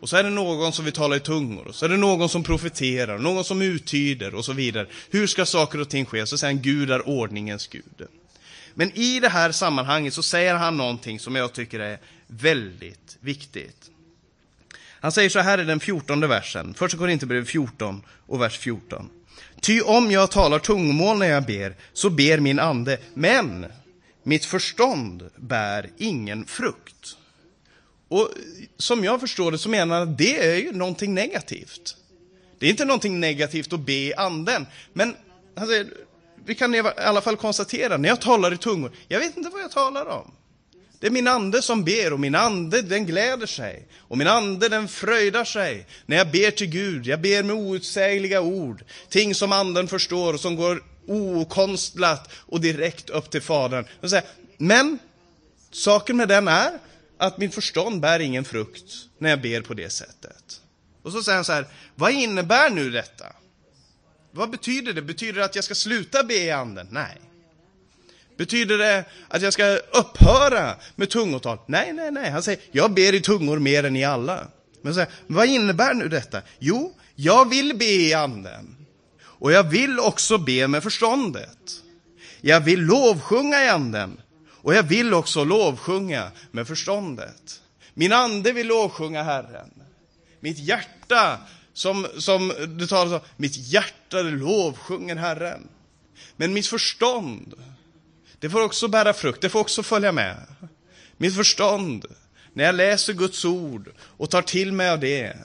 [0.00, 2.28] Och så är det någon som vill tala i tungor, och så är det någon
[2.28, 4.86] som profeterar, någon som uttyder och så vidare.
[5.10, 6.26] Hur ska saker och ting ske?
[6.26, 8.06] Så säger han, Gud är ordningens Gud.
[8.74, 13.90] Men i det här sammanhanget så säger han någonting som jag tycker är väldigt viktigt.
[15.00, 19.10] Han säger så här i den fjortonde versen, första Korinthierbrevet 14 och vers 14.
[19.60, 23.66] Ty om jag talar tungomål när jag ber, så ber min ande, men
[24.22, 27.16] mitt förstånd bär ingen frukt.
[28.08, 28.28] Och
[28.76, 31.96] som jag förstår det så menar han att det är ju någonting negativt.
[32.58, 35.16] Det är inte någonting negativt att be i anden, men
[35.56, 35.86] han säger,
[36.44, 39.62] vi kan i alla fall konstatera, när jag talar i tungor, jag vet inte vad
[39.62, 40.32] jag talar om.
[41.00, 43.88] Det är min ande som ber och min ande den gläder sig.
[43.98, 47.06] Och min ande den fröjdar sig när jag ber till Gud.
[47.06, 48.84] Jag ber med outsägliga ord.
[49.08, 53.84] Ting som anden förstår och som går okonstlat och direkt upp till Fadern.
[54.58, 54.98] Men
[55.70, 56.78] saken med den är
[57.18, 60.60] att min förstånd bär ingen frukt när jag ber på det sättet.
[61.02, 63.26] Och så säger han så här, vad innebär nu detta?
[64.30, 65.02] Vad betyder det?
[65.02, 66.88] Betyder det att jag ska sluta be i anden?
[66.90, 67.20] Nej.
[68.40, 71.58] Betyder det att jag ska upphöra med tungotal?
[71.66, 72.30] Nej, nej, nej.
[72.30, 74.46] Han säger, jag ber i tungor mer än ni alla.
[74.82, 76.42] Men säger, vad innebär nu detta?
[76.58, 78.76] Jo, jag vill be i anden.
[79.22, 81.82] Och jag vill också be med förståndet.
[82.40, 84.20] Jag vill lovsjunga i anden.
[84.50, 87.60] Och jag vill också lovsjunga med förståndet.
[87.94, 89.70] Min ande vill lovsjunga Herren.
[90.40, 91.38] Mitt hjärta,
[91.72, 95.68] som, som det talas om, mitt hjärta lovsjunger Herren.
[96.36, 97.54] Men mitt förstånd,
[98.40, 100.36] det får också bära frukt, det får också följa med.
[101.16, 102.06] Mitt förstånd,
[102.52, 105.36] när jag läser Guds ord och tar till mig av det,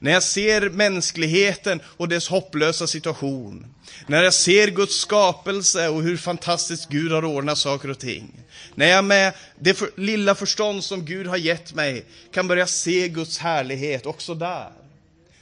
[0.00, 3.66] när jag ser mänskligheten och dess hopplösa situation,
[4.06, 8.32] när jag ser Guds skapelse och hur fantastiskt Gud har ordnat saker och ting,
[8.74, 13.08] när jag med det för, lilla förstånd som Gud har gett mig kan börja se
[13.08, 14.70] Guds härlighet också där,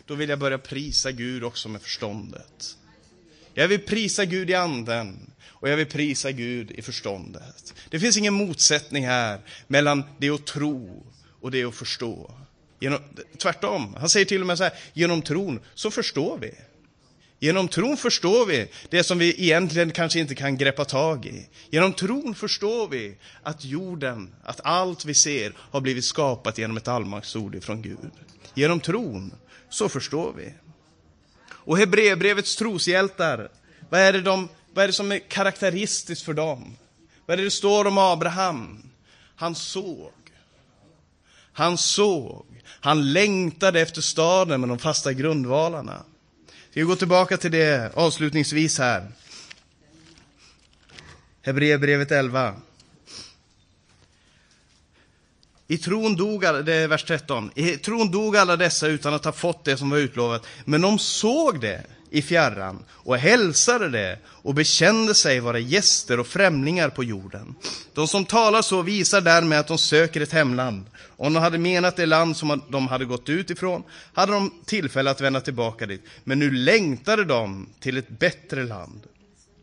[0.07, 2.77] då vill jag börja prisa Gud också med förståndet.
[3.55, 5.31] Jag vill prisa Gud i anden.
[5.61, 7.75] Och jag vill prisa Gud i förståndet.
[7.91, 11.07] Det finns ingen motsättning här mellan det att tro
[11.41, 12.35] och det att förstå.
[12.81, 12.99] Genom,
[13.39, 16.55] tvärtom, han säger till och med så här, genom tron så förstår vi.
[17.41, 21.47] Genom tron förstår vi det som vi egentligen kanske inte kan greppa tag i.
[21.71, 26.89] Genom tron förstår vi att jorden, att allt vi ser har blivit skapat genom ett
[26.89, 28.11] allmaktsord ifrån Gud.
[28.55, 29.33] Genom tron
[29.69, 30.55] så förstår vi.
[31.51, 33.49] Och Hebreerbrevets troshjältar,
[33.91, 34.49] vad är det de
[34.79, 36.77] vad är det som är karaktäristiskt för dem?
[37.27, 38.91] Vad är det det står om Abraham?
[39.37, 40.13] Han såg.
[41.53, 42.47] Han såg.
[42.65, 46.03] Han längtade efter staden med de fasta grundvalarna.
[46.73, 49.13] Vi går tillbaka till det avslutningsvis här.
[51.43, 52.55] Hebreerbrevet 11.
[55.69, 57.51] I tron dog alla, det är vers 13.
[57.55, 60.47] I tron dog alla dessa utan att ha fått det som var utlovat.
[60.65, 66.27] Men de såg det i fjärran och hälsade det och bekände sig vara gäster och
[66.27, 67.55] främlingar på jorden.
[67.95, 70.85] De som talar så visar därmed att de söker ett hemland.
[71.17, 73.83] Om de hade menat det land som de hade gått ut ifrån
[74.13, 76.05] hade de tillfälle att vända tillbaka dit.
[76.25, 79.01] Men nu längtade de till ett bättre land.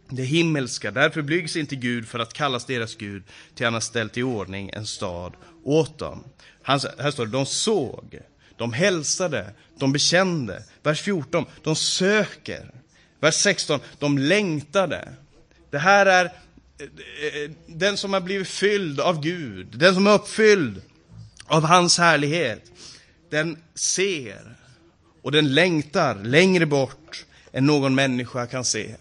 [0.10, 3.24] Det himmelska, därför blygs inte Gud för att kallas deras Gud,
[3.56, 5.34] till han har ställt i ordning en stad
[5.64, 6.24] åt dem.
[6.62, 8.20] Han, här står det, de såg,
[8.58, 10.64] de hälsade, de bekände.
[10.84, 12.72] Vers 14, de söker.
[13.20, 15.14] Vers 16, de längtade.
[15.72, 20.14] Det här är eh, eh, den som har blivit fylld av Gud, den som är
[20.14, 20.82] uppfylld
[21.46, 22.72] av hans härlighet.
[23.30, 24.56] Den ser
[25.22, 28.96] och den längtar längre bort än någon människa kan se.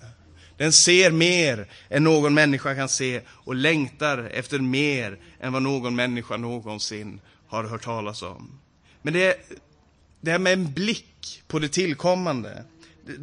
[0.57, 5.97] Den ser mer än någon människa kan se och längtar efter mer än vad någon
[5.97, 8.61] människa någonsin har hört talas om.
[9.05, 9.35] Men det är
[10.21, 12.65] det här med en blick på det tillkommande.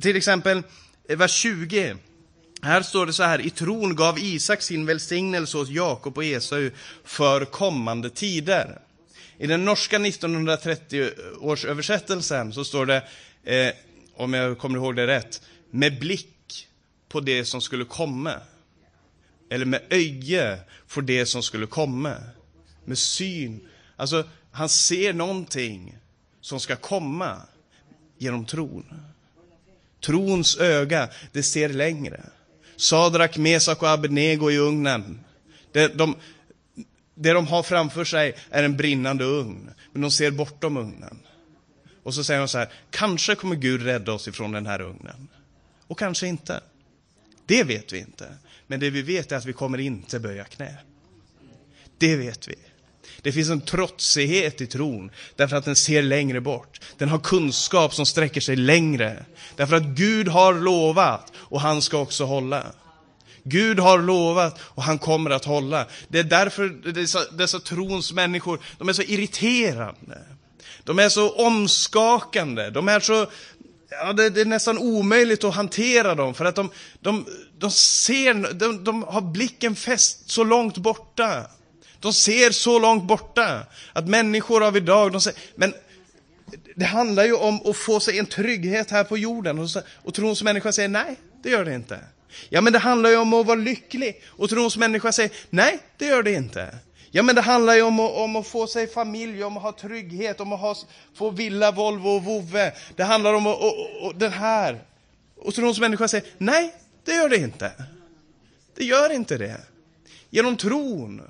[0.02, 0.64] Till exempel
[1.10, 1.96] eh, vers 20.
[2.62, 6.70] Här står det så här, i tron gav Isak sin välsignelse åt Jakob och Esau
[7.04, 8.82] för kommande tider.
[9.38, 13.04] I den norska 1930-årsöversättelsen så står det,
[13.44, 13.74] eh,
[14.16, 16.68] om jag kommer ihåg det rätt, med blick
[17.10, 18.34] på det som skulle komma.
[19.50, 22.16] Eller med öje för det som skulle komma.
[22.86, 23.68] Med syn.
[23.96, 25.98] Alltså, han ser någonting
[26.42, 27.42] som ska komma
[28.18, 29.06] genom tron.
[30.00, 32.24] Trons öga, det ser längre.
[32.76, 35.20] Sadrak, Mesak och Abednego i ugnen.
[35.72, 36.16] Det de,
[37.16, 41.20] det de har framför sig är en brinnande ugn, men de ser bortom ugnen.
[42.04, 45.28] Och så säger de så här, kanske kommer Gud rädda oss ifrån den här ugnen.
[45.88, 46.62] Och kanske inte.
[47.46, 48.38] Det vet vi inte.
[48.68, 50.78] Men det vi vet är att vi kommer inte böja knä.
[51.98, 52.56] Det vet vi.
[53.22, 56.80] Det finns en trotsighet i tron, därför att den ser längre bort.
[56.98, 59.26] Den har kunskap som sträcker sig längre.
[59.56, 62.64] Därför att Gud har lovat, och han ska också hålla.
[63.44, 65.88] Gud har lovat och han kommer att hålla.
[66.08, 70.18] Det är därför dessa, dessa trons människor, de är så irriterande.
[70.84, 73.28] De är så omskakande, de är så
[73.94, 76.70] Ja, det, det, är nästan omöjligt att hantera dem, för att de,
[77.00, 77.26] de,
[77.60, 81.48] de ser, de, de har blicken fäst så långt borta.
[82.02, 83.66] De ser så långt borta.
[83.94, 85.74] Att människor av idag, de säger, men
[86.76, 89.60] det handlar ju om att få sig en trygghet här på jorden.
[89.60, 92.00] Och, så, och trons människa säger nej, det gör det inte.
[92.50, 94.22] Ja, men det handlar ju om att vara lycklig.
[94.28, 96.76] Och trons människa säger nej, det gör det inte.
[97.12, 99.72] Ja, men det handlar ju om att, om att få sig familj, om att ha
[99.72, 100.76] trygghet, om att ha,
[101.16, 102.74] få villa, Volvo och vovve.
[102.96, 104.82] Det handlar om att, och, och, och den här.
[105.36, 106.76] Och trons människa säger nej,
[107.06, 107.72] det gör det inte.
[108.76, 109.62] Det gör inte det.
[110.30, 111.22] Genom tron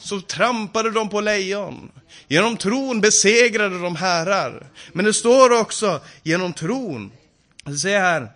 [0.00, 1.90] så trampade de på lejon.
[2.28, 4.66] Genom tron besegrade de herrar.
[4.92, 7.12] Men det står också, genom tron,
[7.82, 8.28] se här,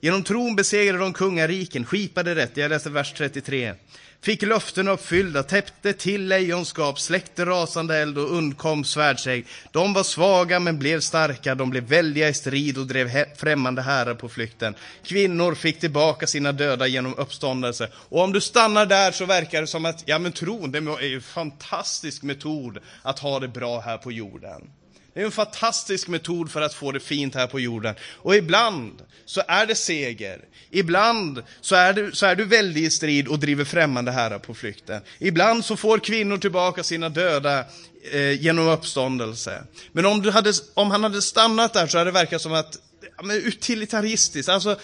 [0.00, 3.74] genom tron besegrade de kungariken, skipade rätt, jag läser vers 33
[4.22, 9.46] fick löften uppfyllda, täppte till lejonskap, släckte rasande eld och undkom svärdsägg.
[9.72, 14.14] De var svaga men blev starka, de blev väldiga i strid och drev främmande herrar
[14.14, 14.74] på flykten.
[15.04, 17.88] Kvinnor fick tillbaka sina döda genom uppståndelse.
[17.94, 21.06] Och om du stannar där så verkar det som att, ja men tron, det är
[21.06, 24.70] ju en fantastisk metod att ha det bra här på jorden.
[25.18, 27.94] Det är en fantastisk metod för att få det fint här på jorden.
[28.16, 30.44] Och ibland så är det seger.
[30.70, 34.54] Ibland så är du, så är du väldigt i strid och driver främmande herrar på
[34.54, 35.02] flykten.
[35.18, 37.64] Ibland så får kvinnor tillbaka sina döda
[38.12, 39.62] eh, genom uppståndelse.
[39.92, 42.78] Men om, du hade, om han hade stannat där så hade det verkat som att,
[43.22, 44.78] ja, utilitaristiskt, alltså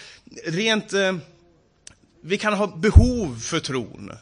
[0.47, 1.17] rent, eh,
[2.23, 4.13] vi kan ha behov för tron.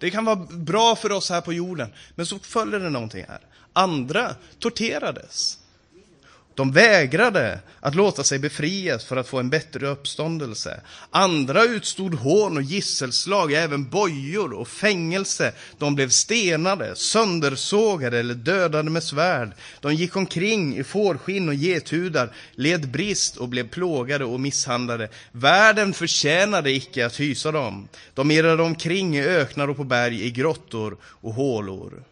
[0.00, 1.88] Det kan vara bra för oss här på jorden.
[2.14, 3.40] Men så följer det någonting här.
[3.72, 5.59] Andra torterades.
[6.60, 10.80] De vägrade att låta sig befrias för att få en bättre uppståndelse.
[11.10, 15.52] Andra utstod hån och gisselslag, även bojor och fängelse.
[15.78, 19.52] De blev stenade, söndersågade eller dödade med svärd.
[19.80, 25.08] De gick omkring i fårskinn och gethudar, led brist och blev plågade och misshandlade.
[25.32, 27.88] Världen förtjänade icke att hysa dem.
[28.14, 32.04] De irrade omkring i öknar och på berg, i grottor och hålor.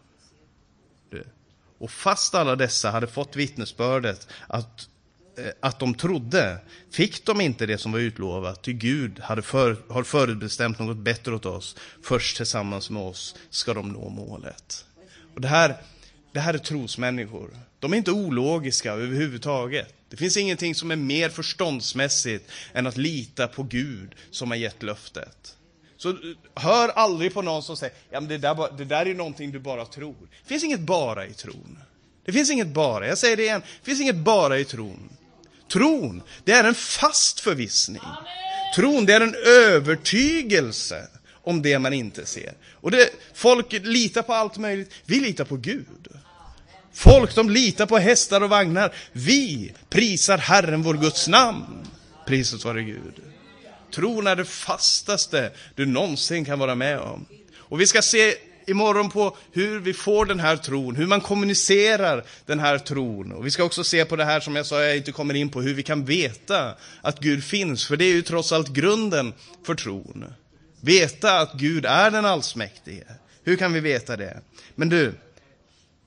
[1.79, 4.87] Och fast alla dessa hade fått vittnesbördet att,
[5.37, 6.57] eh, att de trodde,
[6.91, 11.35] fick de inte det som var utlovat, ty Gud hade för, har förutbestämt något bättre
[11.35, 11.75] åt oss.
[12.03, 14.85] Först tillsammans med oss ska de nå målet.
[15.35, 15.77] Och det här,
[16.31, 17.49] det här är trosmänniskor.
[17.79, 19.93] De är inte ologiska överhuvudtaget.
[20.09, 24.83] Det finns ingenting som är mer förståndsmässigt än att lita på Gud som har gett
[24.83, 25.55] löftet.
[25.99, 26.15] Så eh,
[26.55, 29.59] hör aldrig på någon som säger, ja men det där, det där är någonting du
[29.59, 30.15] bara tror.
[30.43, 31.79] Det finns inget bara i tron.
[32.25, 35.09] Det finns inget bara, jag säger det igen, det finns inget bara i tron.
[35.71, 38.01] Tron, det är en fast förvissning.
[38.75, 41.07] Tron, det är en övertygelse
[41.43, 42.53] om det man inte ser.
[42.73, 44.93] Och det, folk litar på allt möjligt.
[45.05, 46.07] Vi litar på Gud.
[46.93, 48.93] Folk, de litar på hästar och vagnar.
[49.11, 51.87] Vi prisar Herren, vår Guds namn.
[52.27, 53.28] Priset vare Gud.
[53.91, 57.25] Tron är det fastaste du någonsin kan vara med om.
[57.57, 58.35] Och vi ska se
[58.67, 63.31] imorgon på hur vi får den här tron, hur man kommunicerar den här tron.
[63.31, 65.49] Och vi ska också se på det här som jag sa, jag inte kommer in
[65.49, 67.87] på, hur vi kan veta att Gud finns.
[67.87, 69.33] För det är ju trots allt grunden
[69.65, 70.25] för tron.
[70.81, 73.05] Veta att Gud är den allsmäktige.
[73.43, 74.41] Hur kan vi veta det?
[74.75, 75.13] Men du,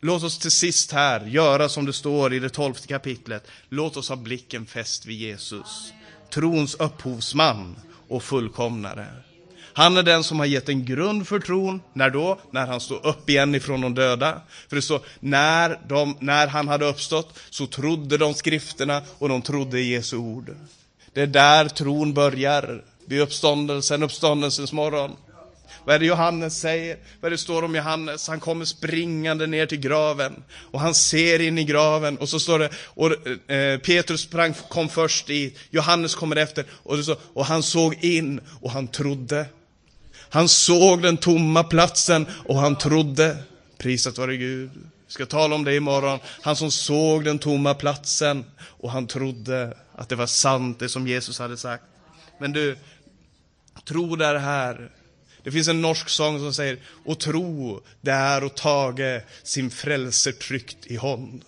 [0.00, 3.46] låt oss till sist här göra som det står i det tolfte kapitlet.
[3.68, 5.92] Låt oss ha blicken fäst vid Jesus,
[6.34, 7.76] trons upphovsman
[8.08, 9.06] och fullkomnare.
[9.74, 11.80] Han är den som har gett en grund för tron.
[11.92, 12.38] När då?
[12.50, 14.40] När han stod upp igen ifrån de döda.
[14.68, 19.42] För det står, när, de, när han hade uppstått så trodde de skrifterna och de
[19.42, 20.56] trodde Jesu ord.
[21.12, 25.16] Det är där tron börjar vid uppståndelsen, uppståndelsens morgon.
[25.84, 26.98] Vad är det Johannes säger?
[27.20, 28.28] Vad är det står om Johannes?
[28.28, 32.58] Han kommer springande ner till graven och han ser in i graven och så står
[32.58, 37.62] det, och eh, Petrus sprang, kom först dit, Johannes kommer efter och, det och han
[37.62, 39.46] såg in och han trodde.
[40.30, 43.36] Han såg den tomma platsen och han trodde.
[43.78, 44.70] Prisat vare Gud.
[45.06, 46.18] Vi ska tala om det imorgon.
[46.42, 51.06] Han som såg den tomma platsen och han trodde att det var sant det som
[51.06, 51.84] Jesus hade sagt.
[52.38, 52.76] Men du,
[53.84, 54.90] Tro det här.
[55.44, 60.32] Det finns en norsk sång som säger Och tro det är att tage sin frälser
[60.32, 61.44] tryckt i hånd.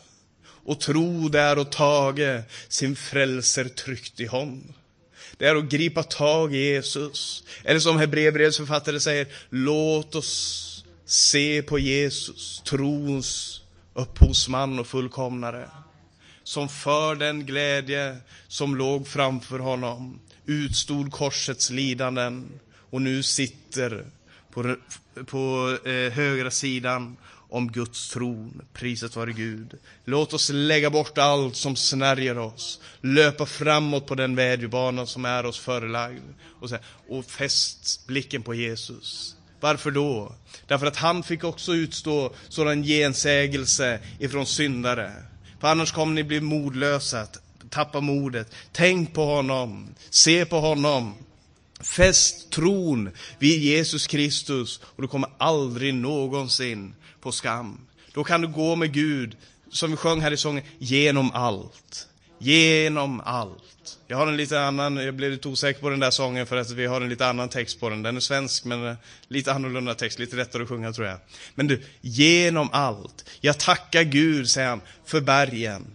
[0.46, 4.74] Och tro det är att tage sin frälser tryckt i hånd.
[5.38, 7.44] Det är att gripa tag i Jesus.
[7.64, 13.60] Eller som Hebreerbrevets författare säger, låt oss se på Jesus, trons
[13.94, 15.70] upphovsman och fullkomnare.
[16.42, 18.16] Som för den glädje
[18.48, 22.60] som låg framför honom utstod korsets lidanden
[22.94, 24.04] och nu sitter
[24.50, 24.76] på,
[25.26, 27.16] på eh, högra sidan
[27.48, 28.62] om Guds tron.
[28.72, 29.74] Priset vare Gud.
[30.04, 35.46] Låt oss lägga bort allt som snärjer oss, löpa framåt på den vädjebana som är
[35.46, 36.22] oss förelagd
[36.60, 39.36] och, säga, och fäst blicken på Jesus.
[39.60, 40.34] Varför då?
[40.66, 45.12] Därför att han fick också utstå sådan gensägelse ifrån syndare.
[45.60, 47.26] För annars kommer ni bli modlösa,
[47.70, 48.54] tappa modet.
[48.72, 51.14] Tänk på honom, se på honom.
[51.80, 57.80] Fäst tron vid Jesus Kristus och du kommer aldrig någonsin på skam.
[58.12, 59.36] Då kan du gå med Gud,
[59.70, 62.08] som vi sjöng här i sången, genom allt.
[62.38, 63.98] Genom allt.
[64.06, 66.70] Jag har en lite annan, jag blev lite osäker på den där sången för att
[66.70, 68.02] vi har en lite annan text på den.
[68.02, 68.94] Den är svensk men eh,
[69.28, 71.18] lite annorlunda text, lite lättare att sjunga tror jag.
[71.54, 73.30] Men du, genom allt.
[73.40, 75.86] Jag tackar Gud, säger han, för bergen.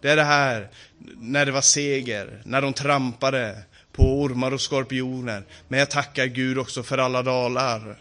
[0.00, 0.70] Det är det här,
[1.18, 3.62] när det var seger, när de trampade
[3.92, 5.44] på ormar och skorpioner.
[5.68, 7.96] Men jag tackar Gud också för alla dalar.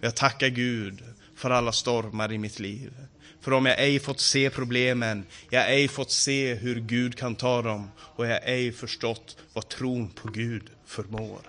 [0.00, 1.02] Jag tackar Gud
[1.36, 2.92] för alla stormar i mitt liv.
[3.40, 7.62] För om jag ej fått se problemen, jag ej fått se hur Gud kan ta
[7.62, 11.40] dem och jag ej förstått vad tron på Gud förmår.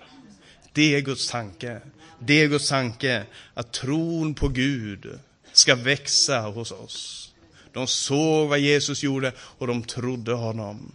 [0.72, 1.80] Det är Guds tanke.
[2.18, 3.22] Det är Guds tanke
[3.54, 5.18] att tron på Gud
[5.52, 7.32] ska växa hos oss.
[7.72, 10.92] De såg vad Jesus gjorde och de trodde honom.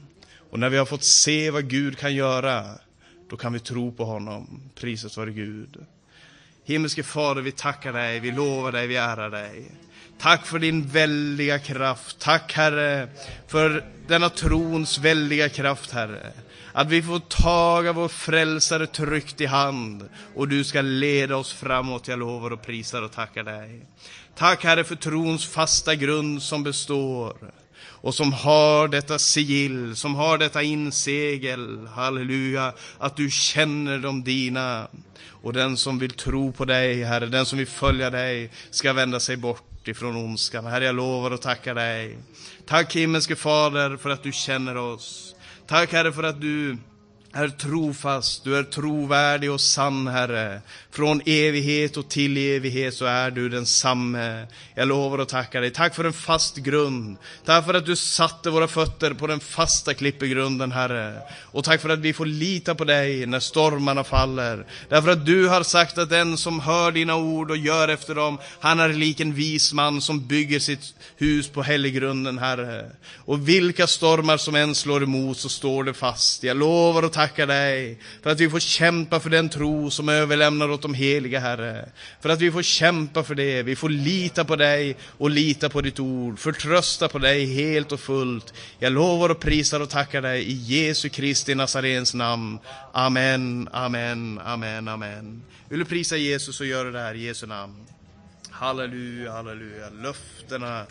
[0.51, 2.65] Och när vi har fått se vad Gud kan göra,
[3.29, 4.61] då kan vi tro på honom.
[4.75, 5.85] Priset vare Gud.
[6.65, 9.71] Himmelske Fader, vi tackar dig, vi lovar dig, vi ärar dig.
[10.19, 12.19] Tack för din väldiga kraft.
[12.19, 13.07] Tack Herre
[13.47, 16.31] för denna trons väldiga kraft Herre.
[16.73, 22.07] Att vi får taga vår frälsare tryggt i hand och du ska leda oss framåt.
[22.07, 23.85] Jag lovar och prisar och tackar dig.
[24.35, 27.33] Tack Herre för trons fasta grund som består
[28.01, 34.87] och som har detta sigill, som har detta insegel, halleluja, att du känner de dina.
[35.27, 39.19] Och den som vill tro på dig, Herre, den som vill följa dig, ska vända
[39.19, 40.65] sig bort ifrån ondskan.
[40.65, 42.17] Herre, jag lovar och tackar dig.
[42.65, 45.35] Tack himmelske Fader för att du känner oss.
[45.67, 46.77] Tack Herre för att du
[47.33, 50.61] är trofast, du är trovärdig och sann, Herre.
[50.91, 54.47] Från evighet och till evighet så är du densamme.
[54.75, 55.71] Jag lovar och tackar dig.
[55.71, 57.17] Tack för en fast grund.
[57.45, 61.17] Tack för att du satte våra fötter på den fasta klippegrunden, Herre.
[61.41, 64.65] Och tack för att vi får lita på dig när stormarna faller.
[64.89, 68.37] Därför att du har sagt att den som hör dina ord och gör efter dem,
[68.59, 72.91] han är lik en vis man som bygger sitt hus på helggrunden, Herre.
[73.15, 76.43] Och vilka stormar som än slår emot så står det fast.
[76.43, 80.09] Jag lovar och tackar tackar dig för att vi får kämpa för den tro som
[80.09, 81.89] överlämnar åt de heliga, Herre.
[82.21, 83.63] För att vi får kämpa för det.
[83.63, 86.39] Vi får lita på dig och lita på ditt ord.
[86.39, 88.53] Förtrösta på dig helt och fullt.
[88.79, 92.59] Jag lovar och prisar och tackar dig i Jesu Kristi Nazarens namn.
[92.93, 95.43] Amen, amen, amen, amen.
[95.69, 97.85] Vill du prisa Jesus så gör det här i Jesu namn.
[98.49, 99.89] Halleluja, halleluja.
[99.89, 100.85] Löftena